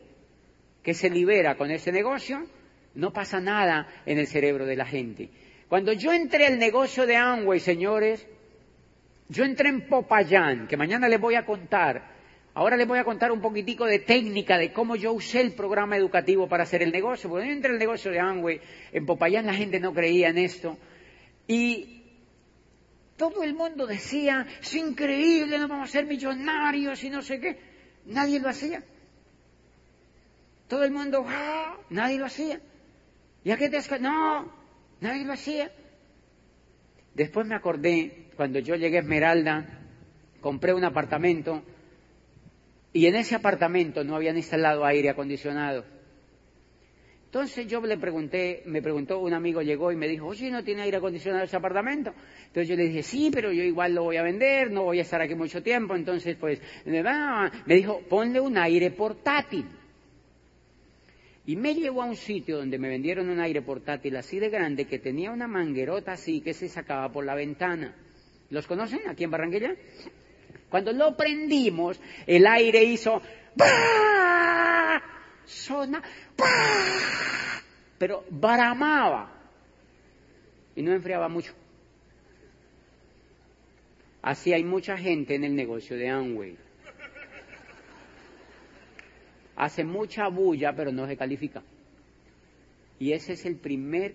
[0.82, 2.46] que se libera con ese negocio,
[2.96, 5.30] no pasa nada en el cerebro de la gente.
[5.68, 8.26] Cuando yo entré al negocio de Amway, señores,
[9.28, 12.16] yo entré en Popayán, que mañana les voy a contar
[12.56, 15.98] Ahora les voy a contar un poquitico de técnica de cómo yo usé el programa
[15.98, 17.28] educativo para hacer el negocio.
[17.28, 20.78] Porque yo entré el negocio de Amway, en Popayán la gente no creía en esto.
[21.46, 22.02] Y
[23.18, 27.58] todo el mundo decía, es increíble, no vamos a ser millonarios y no sé qué.
[28.06, 28.82] Nadie lo hacía.
[30.66, 31.76] Todo el mundo, ¡ah!
[31.90, 32.58] nadie lo hacía.
[33.46, 34.52] ¿Y a qué te No,
[35.00, 35.70] nadie lo hacía.
[37.14, 39.84] Después me acordé, cuando yo llegué a Esmeralda,
[40.40, 41.62] compré un apartamento
[42.92, 45.84] y en ese apartamento no habían instalado aire acondicionado.
[47.26, 50.82] Entonces yo le pregunté, me preguntó, un amigo llegó y me dijo, oye, ¿no tiene
[50.82, 52.12] aire acondicionado ese apartamento?
[52.48, 55.02] Entonces yo le dije, sí, pero yo igual lo voy a vender, no voy a
[55.02, 59.66] estar aquí mucho tiempo, entonces pues me dijo, ponle un aire portátil.
[61.46, 64.86] Y me llevó a un sitio donde me vendieron un aire portátil así de grande
[64.86, 67.94] que tenía una manguerota así que se sacaba por la ventana.
[68.50, 69.74] ¿Los conocen aquí en Barranquilla?
[70.68, 73.22] Cuando lo prendimos, el aire hizo
[73.54, 75.00] ¡Bah!
[75.44, 76.02] Zona
[77.98, 79.32] pero baramaba
[80.74, 81.54] y no enfriaba mucho.
[84.22, 86.58] Así hay mucha gente en el negocio de Amway.
[89.56, 91.62] Hace mucha bulla, pero no se califica.
[92.98, 94.14] Y ese es el primer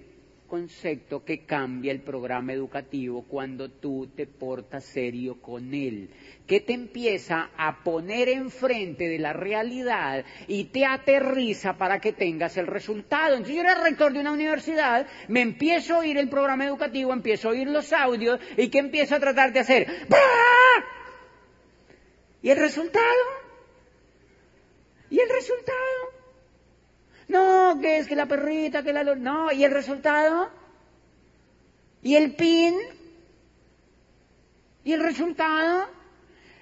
[0.52, 6.10] concepto que cambia el programa educativo cuando tú te portas serio con él,
[6.46, 12.58] que te empieza a poner enfrente de la realidad y te aterriza para que tengas
[12.58, 13.36] el resultado.
[13.36, 17.48] Entonces yo era rector de una universidad, me empiezo a oír el programa educativo, empiezo
[17.48, 19.88] a oír los audios y que empiezo a tratar de hacer.
[22.42, 23.41] ¿Y el resultado?
[25.12, 25.78] ¿Y el resultado?
[27.28, 29.04] No, que es que la perrita, que la...
[29.04, 30.50] No, ¿y el resultado?
[32.02, 32.74] ¿Y el pin?
[34.86, 35.90] ¿Y el resultado?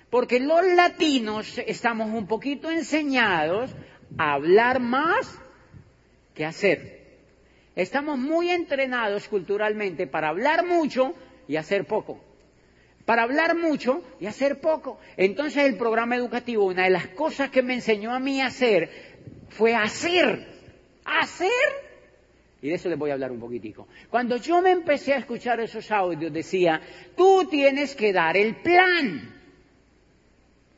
[0.10, 3.72] Porque los latinos estamos un poquito enseñados
[4.18, 5.40] a hablar más
[6.34, 7.20] que hacer.
[7.76, 11.14] Estamos muy entrenados culturalmente para hablar mucho
[11.48, 12.29] y hacer poco.
[13.10, 15.00] Para hablar mucho y hacer poco.
[15.18, 18.88] Entonces el programa educativo, una de las cosas que me enseñó a mí a hacer
[19.50, 20.46] fue hacer
[21.06, 21.50] hacer.
[22.62, 23.88] Y de eso les voy a hablar un poquitico.
[24.12, 26.82] Cuando yo me empecé a escuchar esos audios decía,
[27.18, 29.34] tú tienes que dar el plan.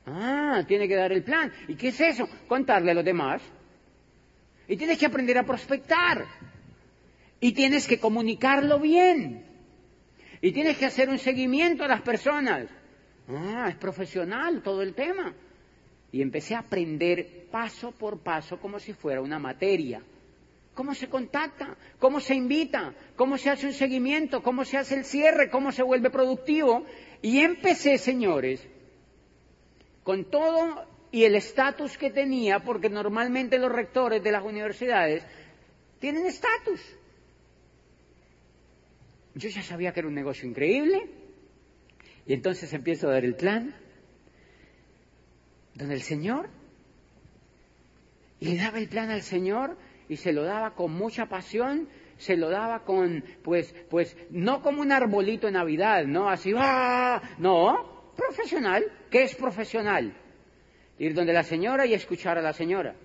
[0.06, 1.52] Ah, tiene que dar el plan.
[1.68, 2.30] ¿Y qué es eso?
[2.48, 3.42] Contarle a los demás.
[4.70, 6.26] Y tienes que aprender a prospectar.
[7.42, 9.51] Y tienes que comunicarlo bien.
[10.42, 12.68] Y tienes que hacer un seguimiento a las personas.
[13.28, 15.34] Ah, es profesional todo el tema.
[16.12, 20.02] Y empecé a aprender paso por paso como si fuera una materia
[20.74, 25.06] cómo se contacta, cómo se invita, cómo se hace un seguimiento, cómo se hace el
[25.06, 26.86] cierre, cómo se vuelve productivo.
[27.22, 28.66] Y empecé, señores,
[30.04, 35.24] con todo y el estatus que tenía, porque normalmente los rectores de las universidades
[36.00, 36.82] tienen estatus.
[39.36, 41.10] Yo ya sabía que era un negocio increíble
[42.26, 43.76] y entonces empiezo a dar el plan
[45.74, 46.50] donde el Señor
[48.40, 49.78] y le daba el plan al Señor
[50.10, 54.82] y se lo daba con mucha pasión, se lo daba con, pues, pues, no como
[54.82, 56.28] un arbolito de Navidad, ¿no?
[56.28, 57.22] Así, ¡ah!
[57.38, 58.84] No, profesional.
[59.10, 60.14] ¿Qué es profesional?
[61.00, 62.96] Ir donde la señora y escuchar a la señora.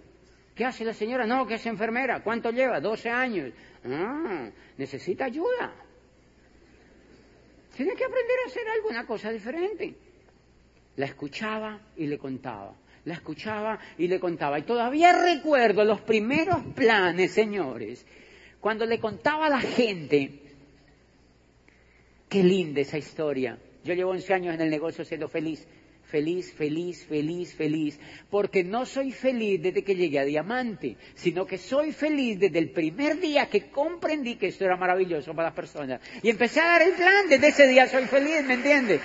[0.57, 1.27] ¿Qué hace la señora?
[1.27, 2.23] No, que es enfermera.
[2.23, 2.81] ¿Cuánto lleva?
[2.81, 3.53] 12 años.
[3.85, 5.86] Ah, necesita ayuda.
[7.77, 9.95] Tiene que aprender a hacer alguna cosa diferente.
[10.97, 12.75] La escuchaba y le contaba
[13.07, 14.59] la escuchaba y le contaba.
[14.59, 18.05] Y todavía recuerdo los primeros planes, señores,
[18.61, 20.41] cuando le contaba a la gente,
[22.29, 23.59] qué linda esa historia.
[23.85, 25.67] Yo llevo 11 años en el negocio siendo feliz,
[26.07, 27.99] feliz, feliz, feliz, feliz,
[28.31, 32.71] porque no soy feliz desde que llegué a Diamante, sino que soy feliz desde el
[32.71, 36.01] primer día que comprendí que esto era maravilloso para las personas.
[36.23, 39.01] Y empecé a dar el plan, desde ese día soy feliz, ¿me entiendes?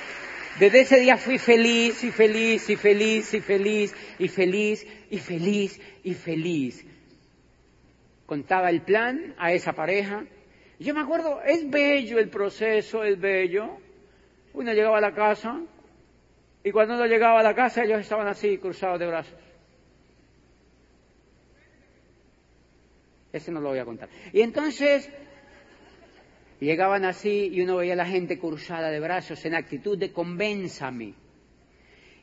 [0.59, 5.81] Desde ese día fui feliz y feliz y feliz y feliz y feliz y feliz
[6.03, 6.85] y feliz.
[8.25, 10.25] Contaba el plan a esa pareja.
[10.79, 13.77] Yo me acuerdo, es bello el proceso, es bello.
[14.53, 15.61] Uno llegaba a la casa
[16.63, 19.37] y cuando uno llegaba a la casa ellos estaban así, cruzados de brazos.
[23.33, 24.09] Ese no lo voy a contar.
[24.33, 25.09] Y entonces
[26.61, 31.15] Llegaban así y uno veía a la gente cruzada de brazos en actitud de convénzame.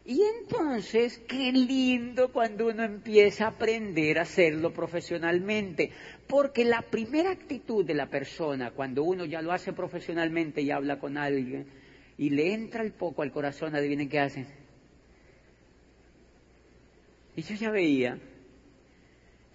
[0.05, 5.91] Y entonces, qué lindo cuando uno empieza a aprender a hacerlo profesionalmente,
[6.29, 11.01] porque la primera actitud de la persona, cuando uno ya lo hace profesionalmente y habla
[11.01, 11.67] con alguien,
[12.19, 14.47] y le entra el poco al corazón, adivinen qué hacen.
[17.37, 18.19] Y yo ya veía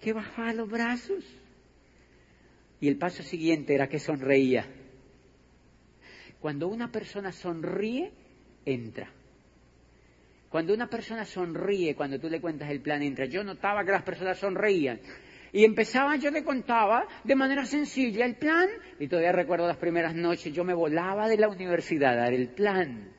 [0.00, 1.22] que bajaba los brazos
[2.80, 4.66] y el paso siguiente era que sonreía.
[6.40, 8.12] Cuando una persona sonríe,
[8.64, 9.12] entra.
[10.48, 13.26] Cuando una persona sonríe, cuando tú le cuentas el plan, entra.
[13.26, 15.00] Yo notaba que las personas sonreían.
[15.54, 18.68] Y empezaba, yo le contaba de manera sencilla el plan.
[18.98, 22.48] Y todavía recuerdo las primeras noches, yo me volaba de la universidad a dar el
[22.48, 23.12] plan.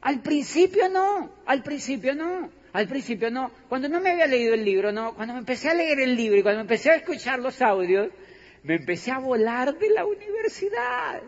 [0.00, 3.52] Al principio no, al principio no, al principio no.
[3.68, 5.14] Cuando no me había leído el libro, no.
[5.14, 8.08] Cuando me empecé a leer el libro y cuando me empecé a escuchar los audios,
[8.64, 11.22] me empecé a volar de la universidad.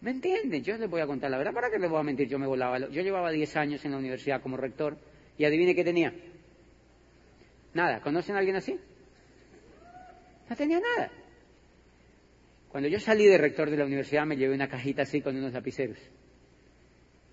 [0.00, 0.64] ¿Me entienden?
[0.64, 1.52] Yo les voy a contar la verdad.
[1.52, 2.28] ¿Para qué les voy a mentir?
[2.28, 2.78] Yo me volaba.
[2.78, 4.96] Yo llevaba 10 años en la universidad como rector
[5.36, 6.14] y adivine qué tenía.
[7.74, 8.00] Nada.
[8.00, 8.78] ¿Conocen a alguien así?
[10.48, 11.10] No tenía nada.
[12.68, 15.52] Cuando yo salí de rector de la universidad me llevé una cajita así con unos
[15.52, 15.98] lapiceros.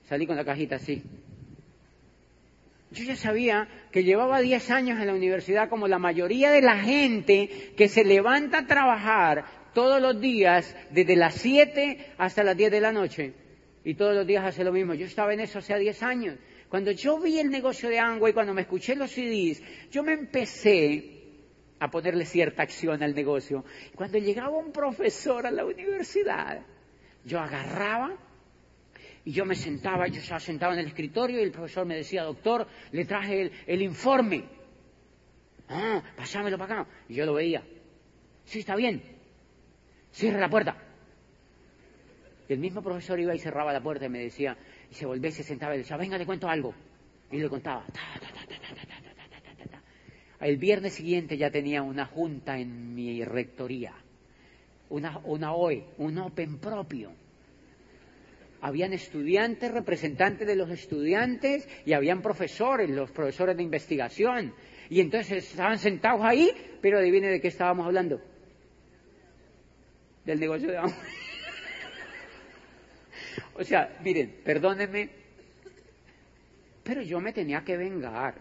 [0.04, 1.04] Salí con la cajita así.
[2.92, 6.78] Yo ya sabía que llevaba 10 años en la universidad como la mayoría de la
[6.78, 12.72] gente que se levanta a trabajar todos los días desde las 7 hasta las 10
[12.72, 13.34] de la noche
[13.84, 14.94] y todos los días hace lo mismo.
[14.94, 16.38] Yo estaba en eso hace 10 años.
[16.70, 19.62] Cuando yo vi el negocio de y cuando me escuché los CDs,
[19.92, 21.16] yo me empecé
[21.80, 23.64] a ponerle cierta acción al negocio.
[23.96, 26.66] Cuando llegaba un profesor a la universidad,
[27.24, 28.18] yo agarraba
[29.24, 32.24] y yo me sentaba, yo estaba sentado en el escritorio y el profesor me decía,
[32.24, 34.46] doctor, le traje el, informe.
[35.68, 36.90] Ah, pasámelo para acá.
[37.10, 37.64] Y yo lo veía.
[38.46, 39.02] Sí, está bien.
[40.12, 40.78] Cierra la puerta.
[42.48, 44.56] Y el mismo profesor iba y cerraba la puerta y me decía,
[44.92, 46.74] y se volvía y se sentaba y decía, venga, le cuento algo.
[47.32, 47.86] Y le contaba.
[50.40, 53.94] el viernes siguiente ya tenía una junta en mi rectoría.
[54.90, 57.12] Una, una OE, un Open propio
[58.66, 64.56] habían estudiantes, representantes de los estudiantes y habían profesores, los profesores de investigación.
[64.90, 66.50] Y entonces estaban sentados ahí,
[66.82, 68.20] pero adivine de qué estábamos hablando.
[70.26, 70.80] Del negocio de.
[73.56, 75.10] O sea, miren, perdónenme,
[76.84, 78.36] pero yo me tenía que vengar.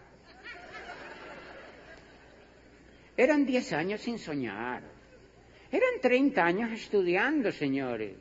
[3.17, 4.83] Eran 10 años sin soñar.
[5.71, 8.17] Eran 30 años estudiando, señores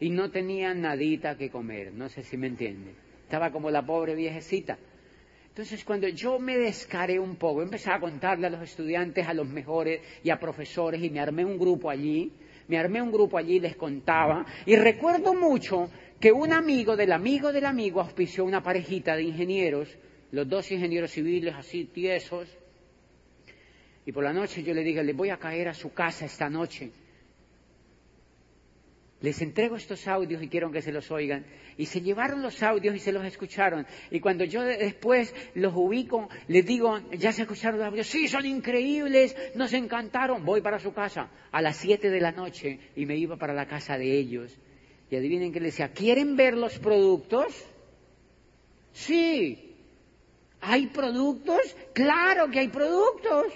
[0.00, 2.94] y no tenía nadita que comer, no sé si me entiende.
[3.22, 4.78] Estaba como la pobre viejecita.
[5.48, 9.46] Entonces, cuando yo me descaré un poco, empecé a contarle a los estudiantes, a los
[9.46, 12.32] mejores y a profesores, y me armé un grupo allí,
[12.66, 17.52] me armé un grupo allí, les contaba, y recuerdo mucho que un amigo del amigo
[17.52, 19.88] del amigo auspició una parejita de ingenieros,
[20.30, 22.48] los dos ingenieros civiles así tiesos,
[24.06, 26.48] y por la noche yo le dije, les voy a caer a su casa esta
[26.48, 26.92] noche
[29.20, 31.44] les entrego estos audios y quiero que se los oigan.
[31.76, 33.86] Y se llevaron los audios y se los escucharon.
[34.10, 38.46] Y cuando yo después los ubico, les digo, ya se escucharon los audios, sí, son
[38.46, 40.44] increíbles, nos encantaron.
[40.44, 43.66] Voy para su casa a las siete de la noche y me iba para la
[43.66, 44.58] casa de ellos.
[45.10, 47.52] Y adivinen que les decía, ¿quieren ver los productos?
[48.92, 49.74] Sí.
[50.60, 51.76] ¿Hay productos?
[51.92, 53.46] Claro que hay productos.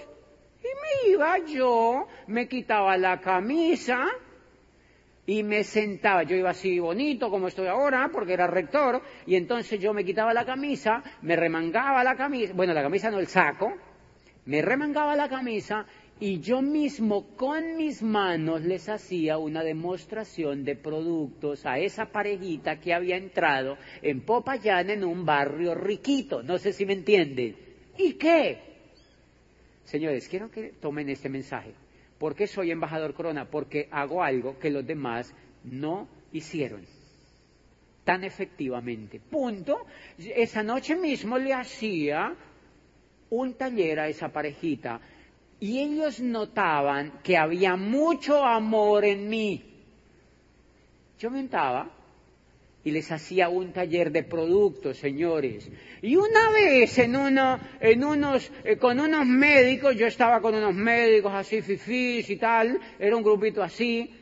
[0.59, 4.07] Y me iba yo, me quitaba la camisa,
[5.27, 9.79] y me sentaba, yo iba así bonito como estoy ahora, porque era rector, y entonces
[9.79, 13.73] yo me quitaba la camisa, me remangaba la camisa, bueno, la camisa no el saco,
[14.45, 15.85] me remangaba la camisa
[16.19, 22.79] y yo mismo con mis manos les hacía una demostración de productos a esa parejita
[22.79, 27.55] que había entrado en Popayán en un barrio riquito, no sé si me entienden.
[27.97, 28.59] ¿Y qué?
[29.83, 31.73] Señores, quiero que tomen este mensaje.
[32.17, 33.49] ¿Por qué soy embajador corona?
[33.49, 36.85] Porque hago algo que los demás no hicieron
[38.05, 39.19] tan efectivamente.
[39.19, 39.85] Punto.
[40.17, 42.33] Esa noche mismo le hacía
[43.31, 45.01] un taller a esa parejita
[45.65, 49.63] y ellos notaban que había mucho amor en mí.
[51.17, 51.49] Yo me
[52.83, 55.67] y les hacía un taller de productos, señores.
[56.03, 60.75] Y una vez en, uno, en unos, eh, con unos médicos, yo estaba con unos
[60.75, 64.13] médicos así, fifís y tal, era un grupito así,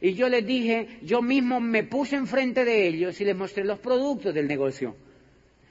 [0.00, 3.80] y yo les dije, yo mismo me puse enfrente de ellos y les mostré los
[3.80, 4.94] productos del negocio.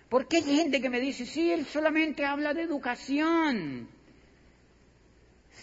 [0.09, 3.87] Porque hay gente que me dice, sí, él solamente habla de educación.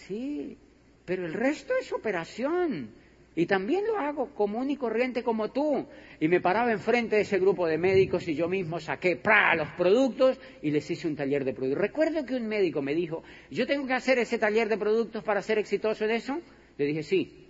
[0.07, 0.57] Sí,
[1.05, 2.91] pero el resto es operación.
[3.33, 5.87] Y también lo hago común y corriente como tú.
[6.19, 9.55] Y me paraba enfrente de ese grupo de médicos y yo mismo saqué ¡pra!
[9.55, 11.81] los productos y les hice un taller de productos.
[11.81, 15.41] Recuerdo que un médico me dijo, ¿yo tengo que hacer ese taller de productos para
[15.41, 16.41] ser exitoso en eso?
[16.77, 17.47] Le dije, sí.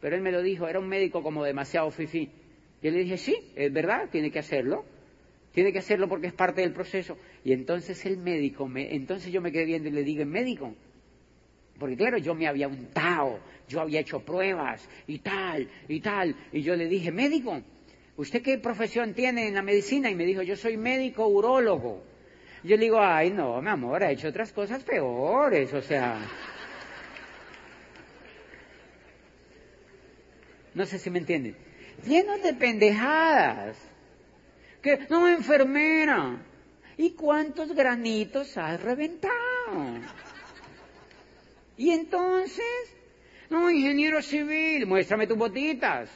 [0.00, 2.30] Pero él me lo dijo, era un médico como demasiado fifí.
[2.82, 4.84] Y le dije, sí, es verdad, tiene que hacerlo.
[5.52, 7.18] Tiene que hacerlo porque es parte del proceso.
[7.44, 10.74] Y entonces el médico, me, entonces yo me quedé viendo y le digo, médico,
[11.80, 16.36] porque claro, yo me había untado, yo había hecho pruebas y tal, y tal.
[16.52, 17.58] Y yo le dije, médico,
[18.16, 20.10] ¿usted qué profesión tiene en la medicina?
[20.10, 22.04] Y me dijo, yo soy médico urólogo.
[22.62, 26.18] Yo le digo, ay, no, mi amor, ha hecho otras cosas peores, o sea.
[30.74, 31.56] No sé si me entienden.
[32.06, 33.78] Llenos de pendejadas.
[34.82, 36.42] Que, no, enfermera.
[36.98, 39.32] ¿Y cuántos granitos has reventado?
[41.80, 42.94] Y entonces,
[43.48, 46.10] no, ingeniero civil, muéstrame tus botitas.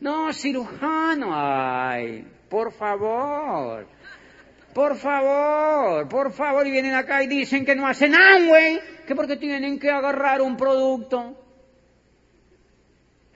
[0.00, 3.86] No, cirujano, ay, por favor.
[4.72, 9.36] Por favor, por favor, y vienen acá y dicen que no hacen Amway, que porque
[9.36, 11.36] tienen que agarrar un producto.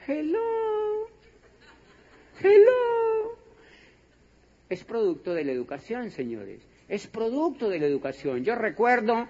[0.06, 1.06] Hello,
[2.40, 3.36] hello.
[4.70, 6.66] Es producto de la educación, señores.
[6.88, 8.44] Es producto de la educación.
[8.44, 9.26] Yo recuerdo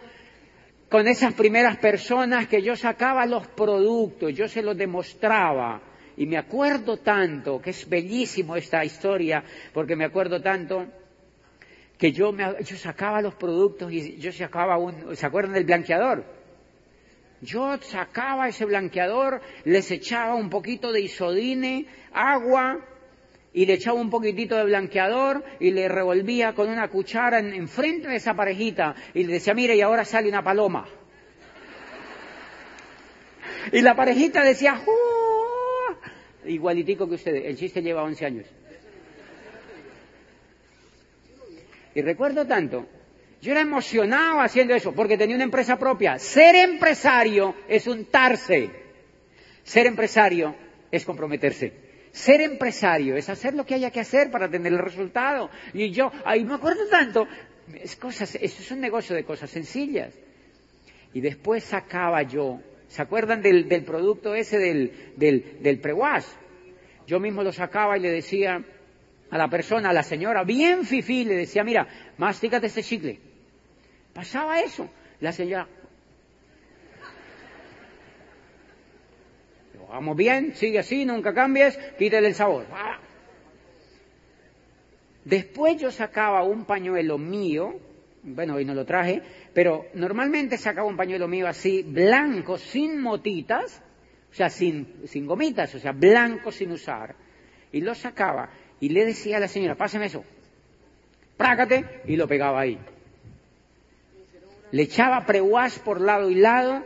[0.88, 5.80] con esas primeras personas que yo sacaba los productos, yo se los demostraba.
[6.16, 9.42] Y me acuerdo tanto, que es bellísimo esta historia,
[9.72, 10.86] porque me acuerdo tanto
[11.98, 16.24] que yo, me, yo sacaba los productos y yo sacaba un, ¿se acuerdan del blanqueador?
[17.40, 22.80] Yo sacaba ese blanqueador, les echaba un poquito de isodine, agua,
[23.54, 28.08] y le echaba un poquitito de blanqueador y le revolvía con una cuchara en, frente
[28.08, 30.88] de esa parejita y le decía, mire, y ahora sale una paloma.
[33.70, 34.82] Y la parejita decía,
[36.46, 38.46] igualitico que ustedes, el chiste lleva 11 años.
[41.94, 42.88] Y recuerdo tanto,
[43.40, 46.18] yo era emocionado haciendo eso, porque tenía una empresa propia.
[46.18, 48.68] Ser empresario es untarse.
[49.62, 50.56] Ser empresario
[50.90, 51.83] es comprometerse.
[52.14, 55.50] Ser empresario es hacer lo que haya que hacer para tener el resultado.
[55.72, 57.26] Y yo, ahí me acuerdo tanto,
[57.74, 60.14] es cosas, eso es un negocio de cosas sencillas.
[61.12, 66.26] Y después sacaba yo, ¿se acuerdan del, producto ese del, del, del prewash?
[67.04, 68.64] Yo mismo lo sacaba y le decía,
[69.32, 73.18] a la persona, a la señora, bien fifí, le decía, mira, mastícate este chicle.
[74.12, 74.88] Pasaba eso.
[75.18, 75.66] La señora,
[79.94, 82.66] vamos bien, sigue así, nunca cambies, quítale el sabor.
[85.24, 87.78] Después yo sacaba un pañuelo mío,
[88.24, 89.22] bueno, hoy no lo traje,
[89.54, 93.80] pero normalmente sacaba un pañuelo mío así, blanco, sin motitas,
[94.32, 97.14] o sea, sin, sin gomitas, o sea, blanco sin usar,
[97.70, 100.24] y lo sacaba y le decía a la señora, páseme eso,
[101.36, 102.80] prácate, y lo pegaba ahí.
[104.72, 106.84] Le echaba preguas por lado y lado,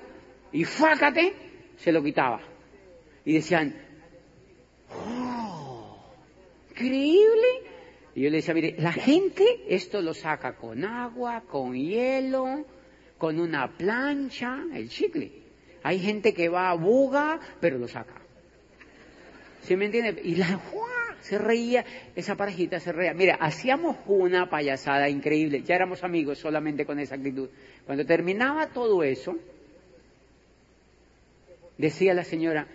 [0.53, 1.33] y fácate,
[1.79, 2.58] se lo quitaba.
[3.29, 3.75] Y decían,
[4.91, 5.99] ¡oh!
[6.71, 7.47] ¡Increíble!
[8.15, 12.65] Y yo le decía, mire, la gente esto lo saca con agua, con hielo,
[13.19, 15.43] con una plancha, el chicle.
[15.83, 18.15] Hay gente que va a buga, pero lo saca.
[19.61, 20.23] ¿Sí me entiende?
[20.25, 20.59] Y la
[21.21, 21.85] se reía,
[22.17, 23.13] esa parejita se reía.
[23.13, 27.51] Mira, hacíamos una payasada increíble, ya éramos amigos solamente con esa actitud.
[27.85, 29.37] Cuando terminaba todo eso,
[31.77, 32.69] decía la señora,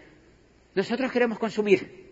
[0.76, 2.04] nosotros queremos consumir.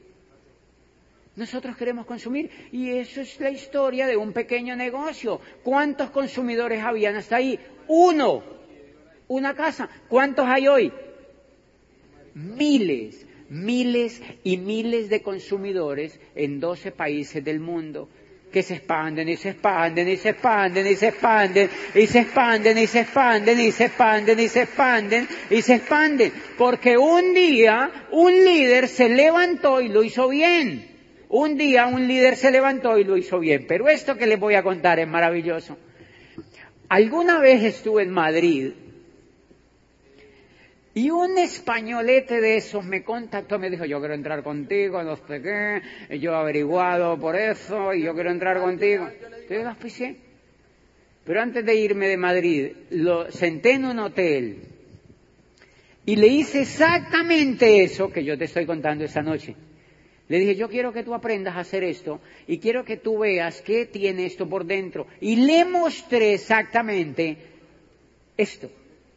[1.36, 2.49] Nosotros queremos consumir.
[2.72, 5.39] Y eso es la historia de un pequeño negocio.
[5.64, 7.59] ¿Cuántos consumidores habían hasta ahí?
[7.88, 8.43] Uno.
[9.28, 9.89] Una casa.
[10.09, 10.93] ¿Cuántos hay hoy?
[12.34, 18.07] Miles miles y miles de consumidores en 12 países del mundo
[18.52, 22.78] que se expanden y se expanden y se expanden y se expanden y se expanden
[22.78, 26.34] y se expanden y se expanden y se expanden y se expanden.
[26.58, 30.88] Porque un día un líder se levantó y lo hizo bien.
[31.30, 33.66] Un día un líder se levantó y lo hizo bien.
[33.68, 35.78] Pero esto que les voy a contar es maravilloso.
[36.89, 38.74] Alguna vez estuve en Madrid
[40.94, 45.42] y un españolete de esos me contactó, me dijo, yo quiero entrar contigo, no sé
[45.42, 49.08] qué, yo he averiguado por eso y yo quiero entrar contigo.
[49.50, 50.18] Lo auspicié.
[51.24, 54.64] Pero antes de irme de Madrid, lo senté en un hotel
[56.06, 59.56] y le hice exactamente eso que yo te estoy contando esta noche.
[60.28, 63.62] Le dije, yo quiero que tú aprendas a hacer esto y quiero que tú veas
[63.62, 65.08] qué tiene esto por dentro.
[65.20, 67.38] Y le mostré exactamente
[68.38, 68.70] esto.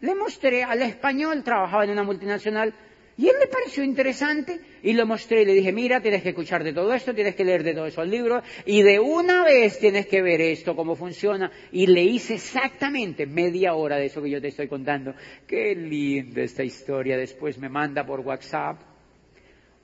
[0.05, 2.75] Le mostré al español, trabajaba en una multinacional,
[3.17, 6.63] y él le pareció interesante y lo mostré y le dije, mira, tienes que escuchar
[6.63, 10.07] de todo esto, tienes que leer de todos esos libros y de una vez tienes
[10.07, 11.51] que ver esto, cómo funciona.
[11.73, 15.15] Y le hice exactamente media hora de eso que yo te estoy contando.
[15.47, 17.17] Qué linda esta historia.
[17.17, 18.83] Después me manda por WhatsApp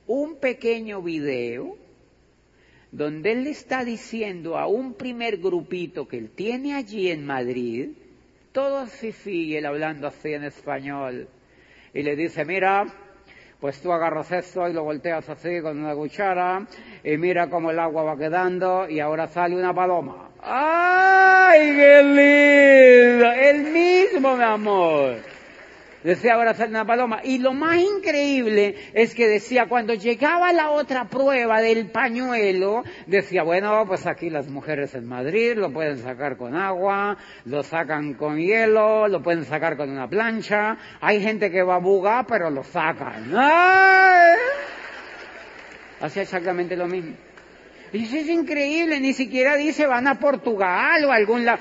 [0.06, 1.78] un pequeño video
[2.92, 7.90] donde él le está diciendo a un primer grupito que él tiene allí en Madrid,
[8.52, 11.28] todo fifi, él hablando así en español.
[11.92, 12.86] Y le dice, mira,
[13.60, 16.66] pues tú agarras esto y lo volteas así con una cuchara
[17.04, 20.30] y mira cómo el agua va quedando y ahora sale una paloma.
[20.42, 23.32] ¡Ay, qué lindo!
[23.32, 25.29] El mismo, mi amor
[26.02, 27.20] decía ahora hacer una paloma.
[27.24, 33.42] Y lo más increíble es que decía, cuando llegaba la otra prueba del pañuelo, decía,
[33.42, 38.38] bueno, pues aquí las mujeres en Madrid lo pueden sacar con agua, lo sacan con
[38.38, 42.64] hielo, lo pueden sacar con una plancha, hay gente que va a buga, pero lo
[42.64, 43.32] sacan.
[46.00, 47.14] Hacía exactamente lo mismo.
[47.92, 51.58] Eso es increíble, ni siquiera dice van a Portugal o algún lado.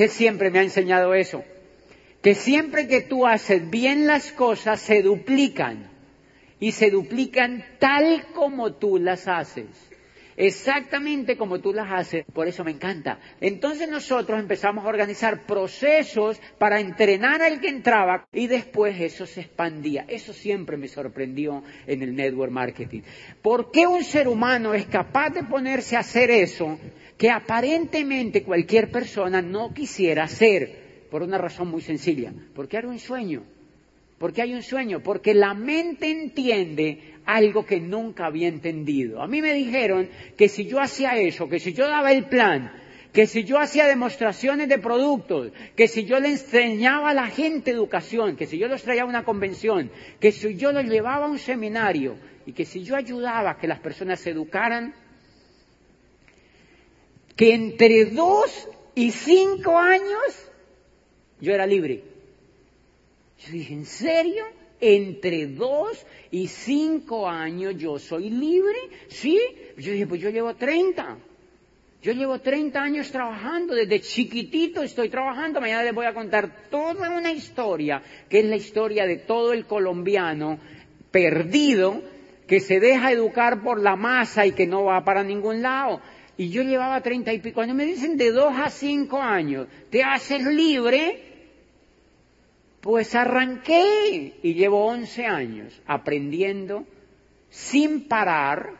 [0.00, 1.44] ¿Qué siempre me ha enseñado eso?
[2.22, 5.90] Que siempre que tú haces bien las cosas se duplican
[6.58, 9.90] y se duplican tal como tú las haces
[10.40, 13.18] exactamente como tú las haces, por eso me encanta.
[13.42, 19.42] Entonces nosotros empezamos a organizar procesos para entrenar al que entraba y después eso se
[19.42, 20.06] expandía.
[20.08, 23.02] Eso siempre me sorprendió en el network marketing.
[23.42, 26.78] ¿Por qué un ser humano es capaz de ponerse a hacer eso
[27.20, 31.04] que aparentemente cualquier persona no quisiera hacer?
[31.10, 33.42] Por una razón muy sencilla, porque era un sueño.
[34.16, 39.20] Porque hay un sueño, porque la mente entiende algo que nunca había entendido.
[39.20, 40.08] A mí me dijeron
[40.38, 42.72] que si yo hacía eso, que si yo daba el plan,
[43.12, 47.70] que si yo hacía demostraciones de productos, que si yo le enseñaba a la gente
[47.70, 49.90] educación, que si yo los traía a una convención,
[50.20, 52.16] que si yo los llevaba a un seminario
[52.46, 54.94] y que si yo ayudaba a que las personas se educaran,
[57.40, 60.50] que entre dos y cinco años
[61.40, 62.04] yo era libre.
[63.38, 64.44] Yo dije, ¿en serio?
[64.78, 68.78] entre dos y cinco años yo soy libre,
[69.08, 69.40] ¿sí?
[69.78, 71.16] Yo dije, pues yo llevo 30.
[72.02, 75.62] Yo llevo 30 años trabajando, desde chiquitito estoy trabajando.
[75.62, 79.64] Mañana les voy a contar toda una historia, que es la historia de todo el
[79.64, 80.60] colombiano
[81.10, 82.02] perdido,
[82.46, 86.02] que se deja educar por la masa y que no va para ningún lado.
[86.40, 90.02] Y yo llevaba 30 y pico Cuando Me dicen de dos a cinco años, te
[90.02, 91.20] haces libre,
[92.80, 96.86] pues arranqué y llevo 11 años aprendiendo
[97.50, 98.72] sin parar,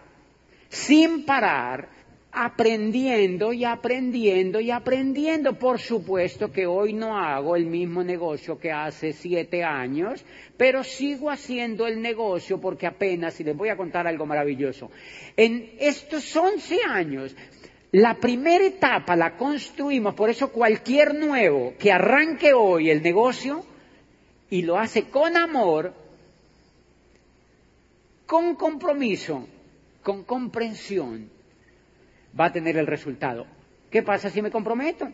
[0.71, 1.91] sin parar,
[2.33, 5.59] aprendiendo y aprendiendo y aprendiendo.
[5.59, 10.25] Por supuesto que hoy no hago el mismo negocio que hace siete años,
[10.57, 14.91] pero sigo haciendo el negocio porque apenas, y les voy a contar algo maravilloso,
[15.37, 17.37] en estos 11 años
[17.93, 23.65] la primera etapa la construimos, por eso cualquier nuevo que arranque hoy el negocio,
[24.49, 25.93] y lo hace con amor,
[28.27, 29.47] con compromiso,
[30.03, 31.31] con comprensión,
[32.39, 33.47] va a tener el resultado.
[33.91, 35.09] ¿Qué pasa si me comprometo?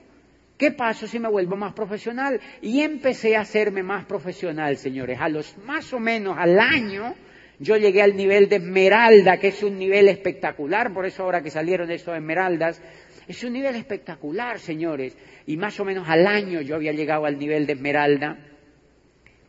[0.58, 2.40] ¿Qué pasa si me vuelvo más profesional?
[2.62, 5.18] Y empecé a hacerme más profesional, señores.
[5.20, 7.14] A los más o menos al año,
[7.58, 11.50] yo llegué al nivel de esmeralda, que es un nivel espectacular, por eso ahora que
[11.50, 12.80] salieron estos esmeraldas,
[13.28, 15.16] es un nivel espectacular, señores.
[15.46, 18.38] Y más o menos al año yo había llegado al nivel de esmeralda.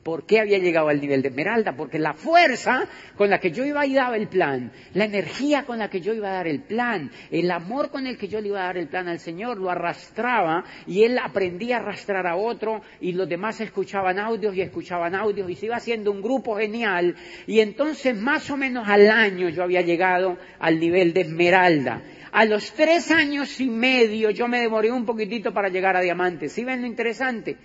[0.07, 1.75] ¿Por qué había llegado al nivel de esmeralda?
[1.75, 2.87] Porque la fuerza
[3.17, 6.13] con la que yo iba y daba el plan, la energía con la que yo
[6.13, 8.77] iba a dar el plan, el amor con el que yo le iba a dar
[8.77, 13.27] el plan al Señor, lo arrastraba y él aprendía a arrastrar a otro y los
[13.27, 17.13] demás escuchaban audios y escuchaban audios y se iba haciendo un grupo genial
[17.45, 22.01] y entonces más o menos al año yo había llegado al nivel de esmeralda.
[22.31, 26.47] A los tres años y medio yo me demoré un poquitito para llegar a diamante.
[26.47, 27.57] ¿Sí ven lo interesante?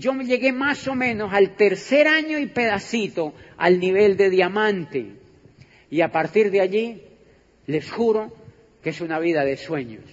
[0.00, 5.06] Yo me llegué más o menos al tercer año y pedacito al nivel de diamante.
[5.90, 7.02] Y a partir de allí,
[7.66, 8.32] les juro
[8.82, 10.04] que es una vida de sueños.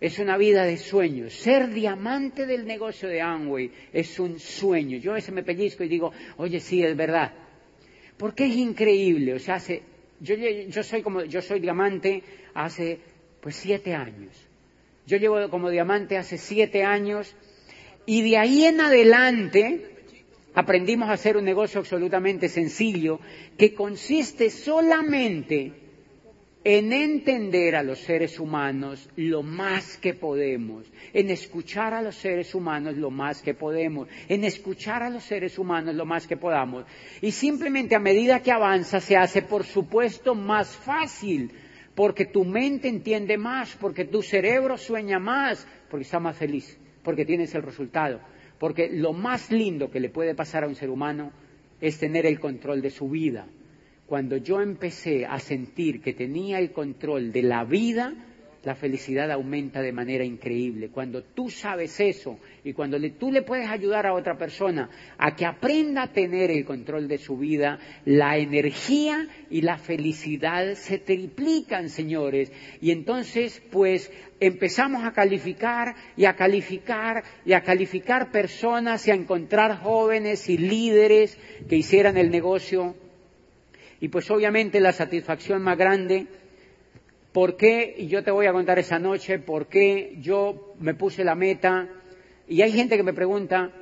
[0.00, 1.32] Es una vida de sueños.
[1.34, 4.98] Ser diamante del negocio de Amway es un sueño.
[4.98, 7.32] Yo a veces me pellizco y digo, oye, sí, es verdad.
[8.16, 9.34] Porque es increíble.
[9.34, 9.82] O sea, hace,
[10.20, 12.22] yo, yo, soy como, yo soy diamante
[12.54, 13.00] hace
[13.40, 14.30] pues siete años.
[15.06, 17.34] Yo llevo como diamante hace siete años
[18.06, 19.90] y de ahí en adelante
[20.54, 23.20] aprendimos a hacer un negocio absolutamente sencillo
[23.56, 25.72] que consiste solamente
[26.66, 32.54] en entender a los seres humanos lo más que podemos, en escuchar a los seres
[32.54, 36.86] humanos lo más que podemos, en escuchar a los seres humanos lo más que podamos.
[37.20, 41.50] Y simplemente a medida que avanza se hace, por supuesto, más fácil,
[41.94, 47.24] porque tu mente entiende más, porque tu cerebro sueña más, porque está más feliz porque
[47.24, 48.20] tienes el resultado.
[48.58, 51.32] Porque lo más lindo que le puede pasar a un ser humano
[51.80, 53.46] es tener el control de su vida.
[54.06, 58.14] Cuando yo empecé a sentir que tenía el control de la vida,
[58.64, 60.88] la felicidad aumenta de manera increíble.
[60.88, 64.88] Cuando tú sabes eso y cuando tú le puedes ayudar a otra persona
[65.18, 70.74] a que aprenda a tener el control de su vida, la energía y la felicidad
[70.74, 72.52] se triplican, señores.
[72.80, 74.10] Y entonces, pues,
[74.40, 80.58] empezamos a calificar y a calificar y a calificar personas y a encontrar jóvenes y
[80.58, 81.38] líderes
[81.68, 82.94] que hicieran el negocio.
[84.00, 86.26] Y pues obviamente la satisfacción más grande
[87.34, 87.96] ¿Por qué?
[87.98, 91.88] Y yo te voy a contar esa noche por qué yo me puse la meta.
[92.46, 93.72] Y hay gente que me pregunta,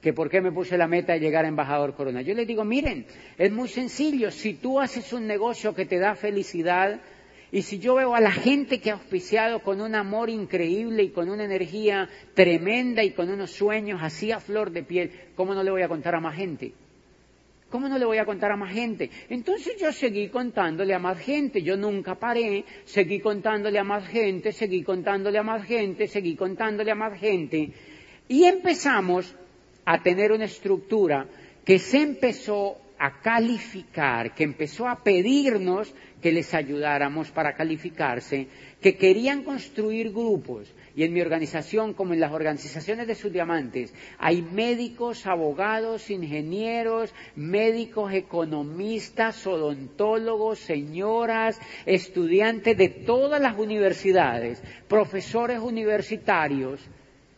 [0.00, 2.22] que por qué me puse la meta de llegar a embajador Corona.
[2.22, 3.04] Yo les digo, miren,
[3.36, 4.30] es muy sencillo.
[4.30, 7.02] Si tú haces un negocio que te da felicidad,
[7.50, 11.10] y si yo veo a la gente que ha auspiciado con un amor increíble y
[11.10, 15.62] con una energía tremenda y con unos sueños así a flor de piel, ¿cómo no
[15.62, 16.72] le voy a contar a más gente?
[17.72, 19.08] ¿Cómo no le voy a contar a más gente?
[19.30, 24.52] Entonces yo seguí contándole a más gente, yo nunca paré, seguí contándole a más gente,
[24.52, 27.70] seguí contándole a más gente, seguí contándole a más gente.
[28.28, 29.34] Y empezamos
[29.86, 31.26] a tener una estructura
[31.64, 38.46] que se empezó a calificar, que empezó a pedirnos que les ayudáramos para calificarse,
[38.80, 40.72] que querían construir grupos.
[40.94, 47.12] Y en mi organización, como en las organizaciones de sus diamantes, hay médicos, abogados, ingenieros,
[47.34, 56.80] médicos, economistas, odontólogos, señoras, estudiantes de todas las universidades, profesores universitarios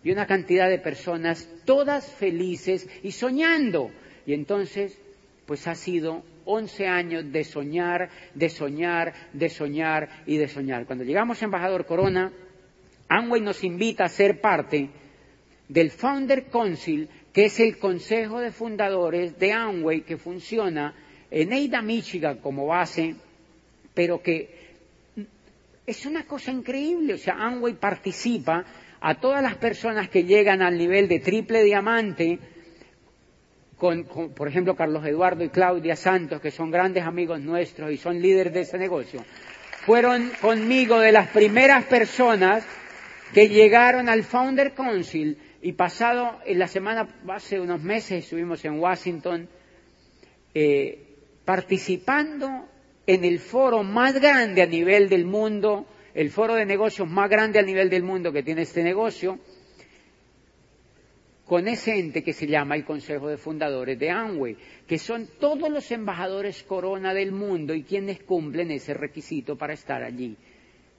[0.02, 3.90] y una cantidad de personas, todas felices y soñando.
[4.26, 4.98] Y entonces
[5.46, 10.86] pues ha sido 11 años de soñar, de soñar, de soñar y de soñar.
[10.86, 12.32] Cuando llegamos a Embajador Corona,
[13.08, 14.90] Amway nos invita a ser parte
[15.68, 20.94] del Founder Council, que es el consejo de fundadores de Amway que funciona
[21.30, 23.16] en Ada, Michigan como base,
[23.92, 24.64] pero que
[25.86, 27.14] es una cosa increíble.
[27.14, 28.64] O sea, Amway participa
[29.00, 32.38] a todas las personas que llegan al nivel de triple diamante,
[33.84, 38.18] con, por ejemplo, Carlos Eduardo y Claudia Santos, que son grandes amigos nuestros y son
[38.18, 39.22] líderes de ese negocio,
[39.84, 42.64] fueron conmigo de las primeras personas
[43.34, 48.80] que llegaron al Founder Council y pasado en la semana, hace unos meses estuvimos en
[48.80, 49.50] Washington
[50.54, 52.66] eh, participando
[53.06, 57.58] en el foro más grande a nivel del mundo, el foro de negocios más grande
[57.58, 59.38] a nivel del mundo que tiene este negocio,
[61.46, 65.68] con ese ente que se llama el Consejo de Fundadores de Amway, que son todos
[65.70, 70.36] los embajadores corona del mundo y quienes cumplen ese requisito para estar allí.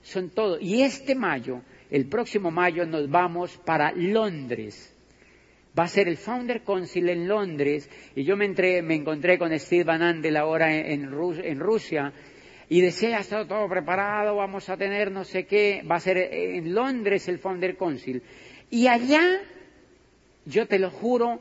[0.02, 0.58] Son todos.
[0.62, 4.92] Y este mayo, el próximo mayo, nos vamos para Londres.
[5.76, 8.48] Va a ser el Founder Council en Londres y yo me,
[8.82, 12.12] me encontré con Steve Van Andel ahora en, en Rusia
[12.68, 16.72] y decía, está todo preparado, vamos a tener no sé qué, va a ser en
[16.72, 18.22] Londres el Founder Council.
[18.70, 19.40] Y allá
[20.46, 21.40] yo te lo juro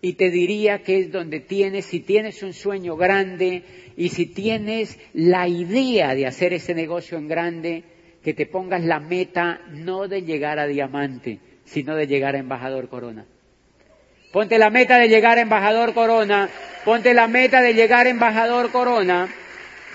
[0.00, 3.64] y te diría que es donde tienes, si tienes un sueño grande
[3.96, 7.84] y si tienes la idea de hacer ese negocio en grande,
[8.22, 12.88] que te pongas la meta no de llegar a diamante, sino de llegar a embajador
[12.88, 13.24] corona.
[14.32, 16.50] Ponte la meta de llegar a embajador corona,
[16.84, 19.28] ponte la meta de llegar a embajador corona,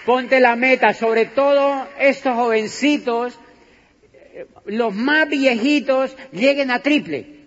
[0.06, 3.38] ponte la meta, sobre todo estos jovencitos,
[4.66, 7.41] los más viejitos, lleguen a triple.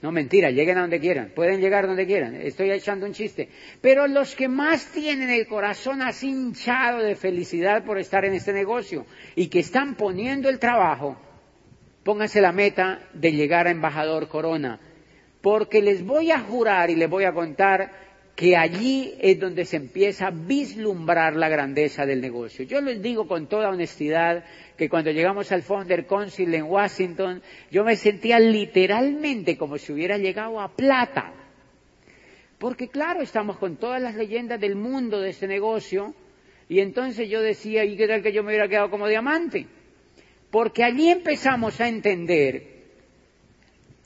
[0.00, 3.48] No, mentira, lleguen a donde quieran, pueden llegar donde quieran, estoy echando un chiste.
[3.80, 8.52] Pero los que más tienen el corazón así hinchado de felicidad por estar en este
[8.52, 11.16] negocio y que están poniendo el trabajo,
[12.04, 14.78] pónganse la meta de llegar a embajador Corona,
[15.42, 17.90] porque les voy a jurar y les voy a contar
[18.36, 22.64] que allí es donde se empieza a vislumbrar la grandeza del negocio.
[22.64, 24.44] Yo les digo con toda honestidad
[24.78, 30.16] que cuando llegamos al Founder Council en Washington, yo me sentía literalmente como si hubiera
[30.18, 31.34] llegado a plata.
[32.58, 36.14] Porque claro, estamos con todas las leyendas del mundo de este negocio,
[36.68, 39.66] y entonces yo decía, ¿y qué tal que yo me hubiera quedado como diamante?
[40.50, 42.78] Porque allí empezamos a entender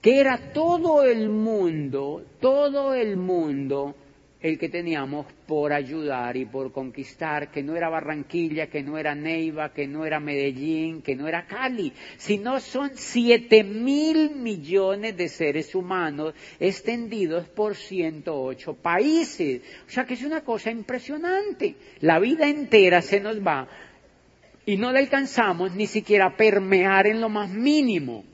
[0.00, 3.94] que era todo el mundo, todo el mundo
[4.42, 9.14] el que teníamos por ayudar y por conquistar, que no era Barranquilla, que no era
[9.14, 15.28] Neiva, que no era Medellín, que no era Cali, sino son siete mil millones de
[15.28, 19.62] seres humanos extendidos por 108 países.
[19.86, 21.76] O sea que es una cosa impresionante.
[22.00, 23.68] La vida entera se nos va
[24.66, 28.24] y no la alcanzamos ni siquiera a permear en lo más mínimo.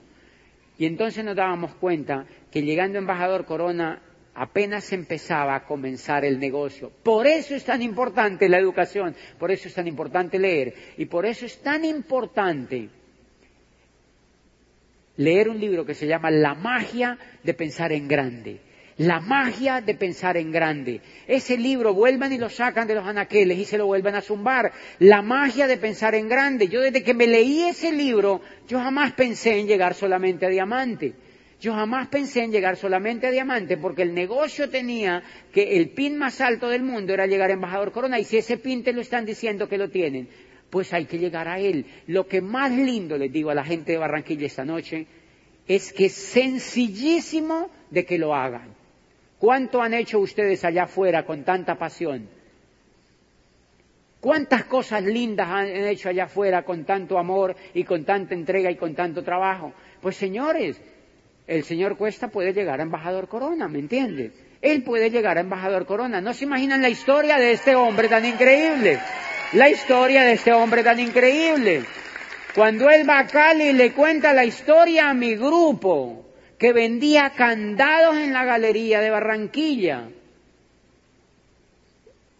[0.79, 4.01] Y entonces nos dábamos cuenta que llegando embajador Corona
[4.39, 6.93] apenas empezaba a comenzar el negocio.
[7.03, 11.26] Por eso es tan importante la educación, por eso es tan importante leer y por
[11.26, 12.89] eso es tan importante
[15.16, 18.61] leer un libro que se llama La magia de pensar en grande.
[18.97, 21.01] La magia de pensar en grande.
[21.26, 24.72] Ese libro vuelvan y lo sacan de los anaqueles y se lo vuelven a zumbar.
[25.01, 26.68] La magia de pensar en grande.
[26.68, 31.14] Yo desde que me leí ese libro, yo jamás pensé en llegar solamente a diamante.
[31.61, 36.17] Yo jamás pensé en llegar solamente a diamante porque el negocio tenía que el pin
[36.17, 39.01] más alto del mundo era llegar a embajador corona y si ese pin te lo
[39.01, 40.29] están diciendo que lo tienen,
[40.71, 41.85] pues hay que llegar a él.
[42.07, 45.07] Lo que más lindo les digo a la gente de Barranquilla esta noche
[45.67, 48.75] es que es sencillísimo de que lo hagan.
[49.39, 52.29] ¿Cuánto han hecho ustedes allá afuera con tanta pasión?
[54.21, 58.77] ¿Cuántas cosas lindas han hecho allá afuera con tanto amor y con tanta entrega y
[58.77, 59.73] con tanto trabajo?
[60.01, 60.81] Pues señores,
[61.49, 64.32] el señor Cuesta puede llegar a embajador Corona, ¿me entiendes?
[64.61, 66.20] Él puede llegar a embajador Corona.
[66.20, 68.99] ¿No se imaginan la historia de este hombre tan increíble?
[69.55, 71.84] La historia de este hombre tan increíble.
[72.55, 76.26] Cuando él va a Cali le cuenta la historia a mi grupo,
[76.59, 80.09] que vendía candados en la galería de Barranquilla.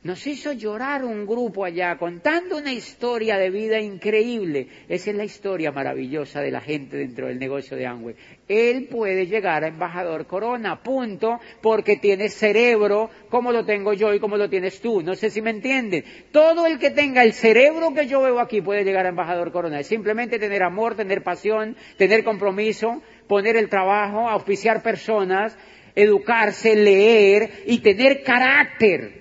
[0.05, 4.69] Nos hizo llorar un grupo allá contando una historia de vida increíble.
[4.89, 8.15] Esa es la historia maravillosa de la gente dentro del negocio de Amway.
[8.47, 14.21] Él puede llegar a embajador Corona, punto, porque tiene cerebro como lo tengo yo y
[14.21, 15.03] como lo tienes tú.
[15.03, 16.05] No sé si me entienden.
[16.31, 19.81] Todo el que tenga el cerebro que yo veo aquí puede llegar a embajador Corona.
[19.81, 25.59] Es simplemente tener amor, tener pasión, tener compromiso, poner el trabajo, auspiciar personas,
[25.97, 29.18] educarse, leer y tener carácter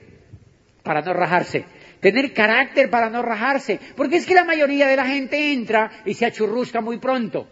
[0.88, 1.66] para no rajarse.
[2.00, 3.80] Tener carácter para no rajarse.
[3.96, 7.48] Porque es que la mayoría de la gente entra y se achurrusca muy pronto.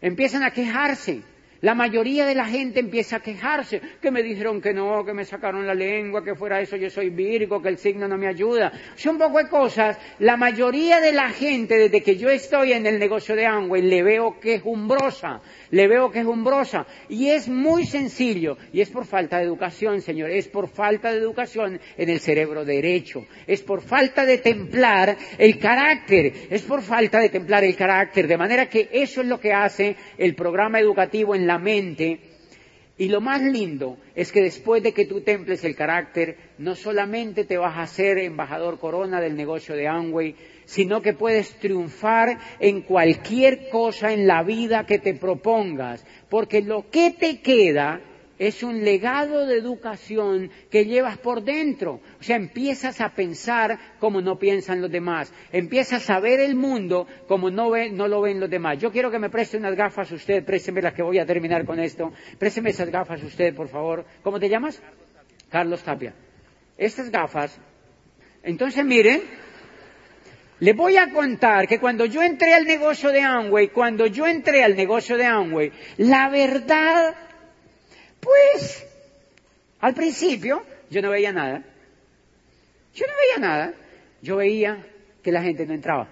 [0.00, 1.22] Empiezan a quejarse.
[1.64, 5.24] La mayoría de la gente empieza a quejarse, que me dijeron que no, que me
[5.24, 8.70] sacaron la lengua, que fuera eso yo soy virgo, que el signo no me ayuda.
[8.96, 9.98] Son poco de cosas.
[10.18, 14.02] La mayoría de la gente, desde que yo estoy en el negocio de Amway, le
[14.02, 15.40] veo quejumbrosa,
[15.70, 16.86] le veo quejumbrosa.
[17.08, 21.18] Y es muy sencillo, y es por falta de educación, señor, es por falta de
[21.18, 27.20] educación en el cerebro derecho, es por falta de templar el carácter, es por falta
[27.20, 31.34] de templar el carácter, de manera que eso es lo que hace el programa educativo
[31.34, 32.33] en la mente.
[32.96, 37.44] Y lo más lindo es que después de que tú temples el carácter, no solamente
[37.44, 42.82] te vas a hacer embajador corona del negocio de Amway, sino que puedes triunfar en
[42.82, 48.00] cualquier cosa en la vida que te propongas, porque lo que te queda
[48.46, 52.00] es un legado de educación que llevas por dentro.
[52.20, 55.32] O sea, empiezas a pensar como no piensan los demás.
[55.52, 58.78] Empiezas a ver el mundo como no, no lo ven los demás.
[58.78, 61.80] Yo quiero que me preste unas gafas usted, présteme las que voy a terminar con
[61.80, 62.12] esto.
[62.38, 64.04] Présteme esas gafas usted, por favor.
[64.22, 64.82] ¿Cómo te llamas?
[65.50, 66.14] Carlos Tapia.
[66.76, 67.58] Estas gafas.
[68.42, 69.22] Entonces, miren,
[70.60, 74.62] le voy a contar que cuando yo entré al negocio de Amway, cuando yo entré
[74.62, 77.14] al negocio de Amway, la verdad
[78.24, 78.86] pues,
[79.80, 81.62] al principio yo no veía nada.
[82.94, 83.74] Yo no veía nada.
[84.22, 84.86] Yo veía
[85.22, 86.08] que la gente no entraba.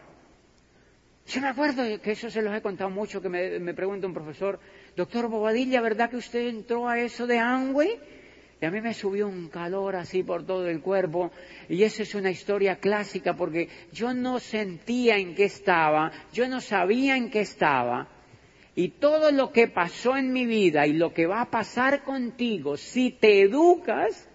[1.26, 4.12] Yo me acuerdo que eso se los he contado mucho, que me, me pregunta un
[4.12, 4.58] profesor,
[4.96, 7.98] doctor Bobadilla, ¿verdad que usted entró a eso de Amway?
[8.60, 11.32] Y a mí me subió un calor así por todo el cuerpo.
[11.68, 16.60] Y eso es una historia clásica porque yo no sentía en qué estaba, yo no
[16.60, 18.08] sabía en qué estaba.
[18.74, 22.76] Y todo lo que pasó en mi vida y lo que va a pasar contigo,
[22.76, 24.28] si te educas,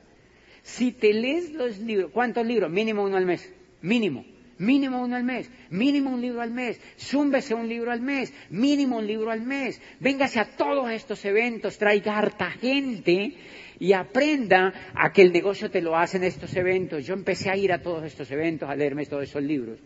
[0.61, 2.69] si te lees los libros, ¿cuántos libros?
[2.69, 4.25] Mínimo uno al mes, mínimo.
[4.59, 8.97] Mínimo uno al mes, mínimo un libro al mes, zúmbese un libro al mes, mínimo
[8.97, 13.35] un libro al mes, véngase a todos estos eventos, traiga harta gente
[13.79, 17.05] y aprenda a que el negocio te lo hace en estos eventos.
[17.05, 19.79] Yo empecé a ir a todos estos eventos, a leerme todos esos libros.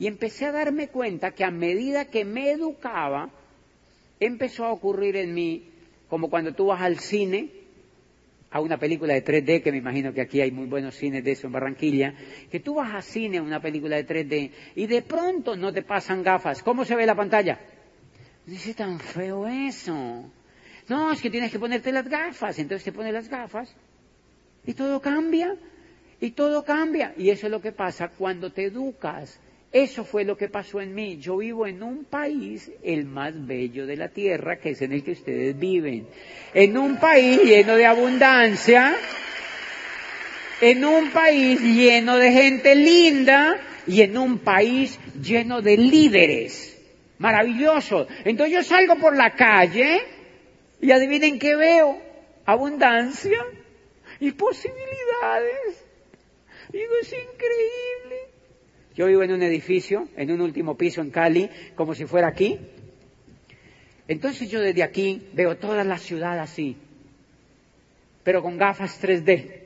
[0.00, 3.30] Y empecé a darme cuenta que a medida que me educaba,
[4.20, 5.70] empezó a ocurrir en mí
[6.08, 7.50] como cuando tú vas al cine,
[8.50, 11.32] a una película de 3D, que me imagino que aquí hay muy buenos cines de
[11.32, 12.14] eso en Barranquilla,
[12.50, 15.82] que tú vas al cine a una película de 3D y de pronto no te
[15.82, 16.62] pasan gafas.
[16.62, 17.58] ¿Cómo se ve la pantalla?
[18.46, 20.30] Dice, tan feo eso.
[20.88, 22.58] No, es que tienes que ponerte las gafas.
[22.58, 23.74] Entonces te pones las gafas
[24.64, 25.56] y todo cambia.
[26.20, 27.12] Y todo cambia.
[27.18, 29.40] Y eso es lo que pasa cuando te educas.
[29.72, 31.18] Eso fue lo que pasó en mí.
[31.18, 35.02] Yo vivo en un país, el más bello de la tierra, que es en el
[35.02, 36.06] que ustedes viven.
[36.54, 38.96] En un país lleno de abundancia,
[40.60, 46.72] en un país lleno de gente linda y en un país lleno de líderes.
[47.18, 48.06] Maravilloso.
[48.24, 50.00] Entonces yo salgo por la calle
[50.80, 52.00] y adivinen qué veo.
[52.44, 53.44] Abundancia
[54.20, 55.84] y posibilidades.
[56.70, 58.05] Digo, es increíble.
[58.96, 62.58] Yo vivo en un edificio, en un último piso en Cali, como si fuera aquí.
[64.08, 66.78] Entonces yo desde aquí veo toda la ciudad así,
[68.24, 69.64] pero con gafas 3D.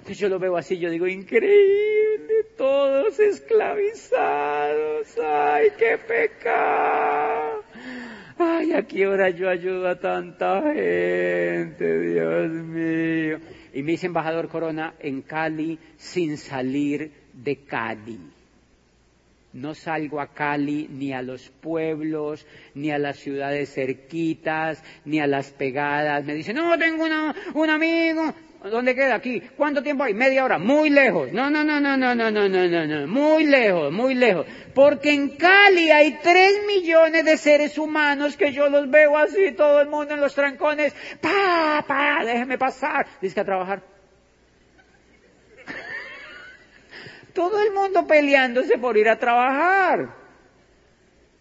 [0.00, 7.62] Entonces yo lo veo así, yo digo, increíble, todos esclavizados, ay, qué pecado.
[8.36, 13.38] Ay, ¿a qué hora yo ayudo a tanta gente, Dios mío?
[13.72, 18.18] Y me hice embajador Corona en Cali sin salir de Cali.
[19.52, 25.26] No salgo a Cali ni a los pueblos, ni a las ciudades cerquitas, ni a
[25.26, 26.24] las pegadas.
[26.24, 27.04] Me dicen, no, tengo
[27.54, 28.32] un amigo.
[28.70, 29.42] ¿Dónde queda aquí?
[29.56, 30.14] ¿Cuánto tiempo hay?
[30.14, 30.56] Media hora.
[30.56, 31.32] Muy lejos.
[31.32, 33.06] No, no, no, no, no, no, no, no, no, no.
[33.08, 34.46] Muy lejos, muy lejos.
[34.72, 39.80] Porque en Cali hay tres millones de seres humanos que yo los veo así, todo
[39.80, 40.94] el mundo en los trancones.
[41.20, 43.06] Pa, pa, déjeme pasar.
[43.20, 43.91] Dice que a trabajar.
[47.32, 50.22] Todo el mundo peleándose por ir a trabajar.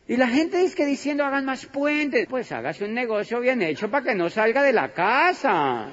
[0.08, 2.28] Y la gente dice que diciendo hagan más puentes.
[2.30, 5.88] Pues hágase un negocio bien hecho para que no salga de la casa.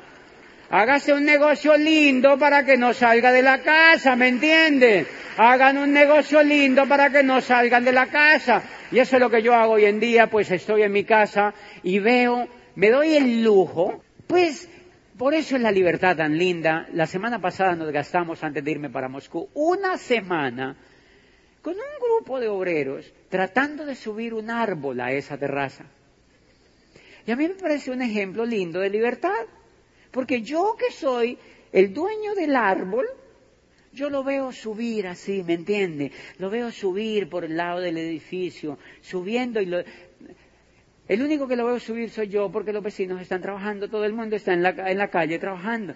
[0.70, 5.07] Hágase un negocio lindo para que no salga de la casa, ¿me entienden?
[5.38, 8.62] Hagan un negocio lindo para que no salgan de la casa.
[8.90, 11.55] Y eso es lo que yo hago hoy en día, pues estoy en mi casa
[11.82, 14.68] y veo, me doy el lujo, pues
[15.19, 16.89] por eso es la libertad tan linda.
[16.93, 20.77] La semana pasada nos gastamos, antes de irme para Moscú, una semana
[21.61, 25.85] con un grupo de obreros tratando de subir un árbol a esa terraza.
[27.27, 29.45] Y a mí me parece un ejemplo lindo de libertad.
[30.11, 31.39] Porque yo que soy
[31.73, 33.07] el dueño del árbol,
[33.93, 36.12] yo lo veo subir así, ¿me entiende?
[36.39, 39.83] Lo veo subir por el lado del edificio, subiendo y lo,
[41.09, 44.12] el único que lo veo subir soy yo porque los vecinos están trabajando, todo el
[44.12, 45.94] mundo está en la, en la calle trabajando.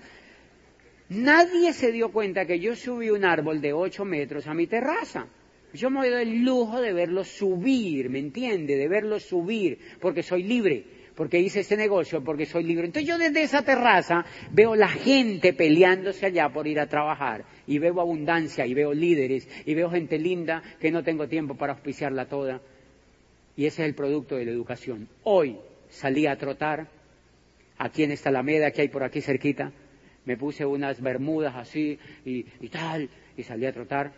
[1.11, 5.27] Nadie se dio cuenta que yo subí un árbol de ocho metros a mi terraza.
[5.75, 8.77] Yo me doy el lujo de verlo subir, ¿me entiende?
[8.77, 10.85] De verlo subir, porque soy libre,
[11.15, 12.87] porque hice este negocio, porque soy libre.
[12.87, 17.79] Entonces yo desde esa terraza veo la gente peleándose allá por ir a trabajar, y
[17.79, 22.27] veo abundancia, y veo líderes, y veo gente linda que no tengo tiempo para auspiciarla
[22.27, 22.61] toda.
[23.57, 25.09] Y ese es el producto de la educación.
[25.25, 26.89] Hoy salí a trotar
[27.79, 29.73] aquí en esta alameda que hay por aquí cerquita.
[30.25, 34.13] Me puse unas bermudas así y, tal, y salí a trotar.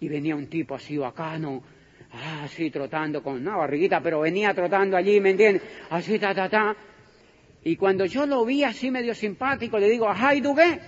[0.00, 1.62] Y venía un tipo así bacano,
[2.42, 5.62] así trotando con una barriguita, pero venía trotando allí, ¿me entiendes?
[5.90, 6.76] Así, ta, ta, ta.
[7.64, 10.80] Y cuando yo lo vi así medio simpático, le digo, ajá, ¿y tú qué?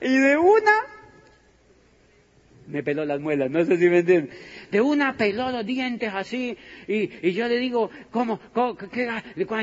[0.00, 0.95] Y de una
[2.68, 4.30] me peló las muelas, no sé si me entienden.
[4.70, 6.56] De una peló los dientes así,
[6.86, 8.40] y, yo le digo, ¿cómo?
[8.92, 9.08] qué,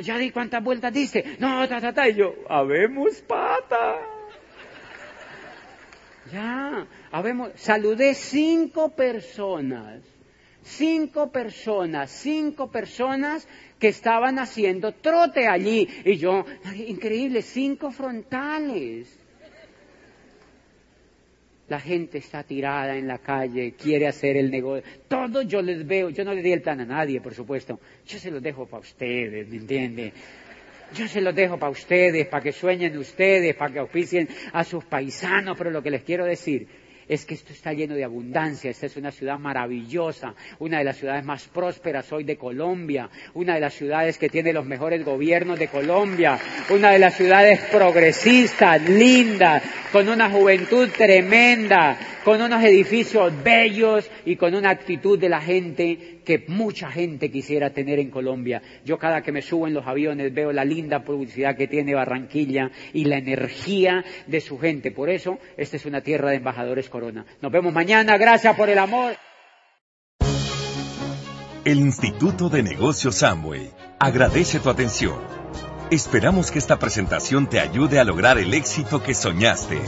[0.01, 1.37] ya di cuántas vueltas diste.
[1.39, 3.99] No, ta, ta, ta, y yo, habemos pata.
[6.31, 10.01] Ya, habemos, saludé cinco personas,
[10.63, 13.47] cinco personas, cinco personas
[13.77, 16.45] que estaban haciendo trote allí, y yo,
[16.87, 19.22] increíble, cinco frontales.
[21.69, 24.83] La gente está tirada en la calle, quiere hacer el negocio.
[25.07, 27.79] Todo yo les veo, yo no le di el plan a nadie, por supuesto.
[28.05, 30.13] Yo se los dejo para ustedes, ¿me entiende?
[30.93, 34.83] Yo se los dejo para ustedes, para que sueñen ustedes, para que auspicien a sus
[34.85, 36.67] paisanos, pero lo que les quiero decir
[37.07, 40.97] es que esto está lleno de abundancia, esta es una ciudad maravillosa, una de las
[40.97, 45.59] ciudades más prósperas hoy de Colombia, una de las ciudades que tiene los mejores gobiernos
[45.59, 46.39] de Colombia,
[46.69, 54.35] una de las ciudades progresistas, lindas, con una juventud tremenda, con unos edificios bellos y
[54.35, 58.61] con una actitud de la gente que mucha gente quisiera tener en Colombia.
[58.85, 62.71] Yo cada que me subo en los aviones veo la linda publicidad que tiene Barranquilla
[62.93, 64.91] y la energía de su gente.
[64.91, 67.25] Por eso, esta es una tierra de embajadores Corona.
[67.41, 68.17] Nos vemos mañana.
[68.17, 69.15] Gracias por el amor.
[71.65, 75.15] El Instituto de Negocios Samway agradece tu atención.
[75.91, 79.79] Esperamos que esta presentación te ayude a lograr el éxito que soñaste.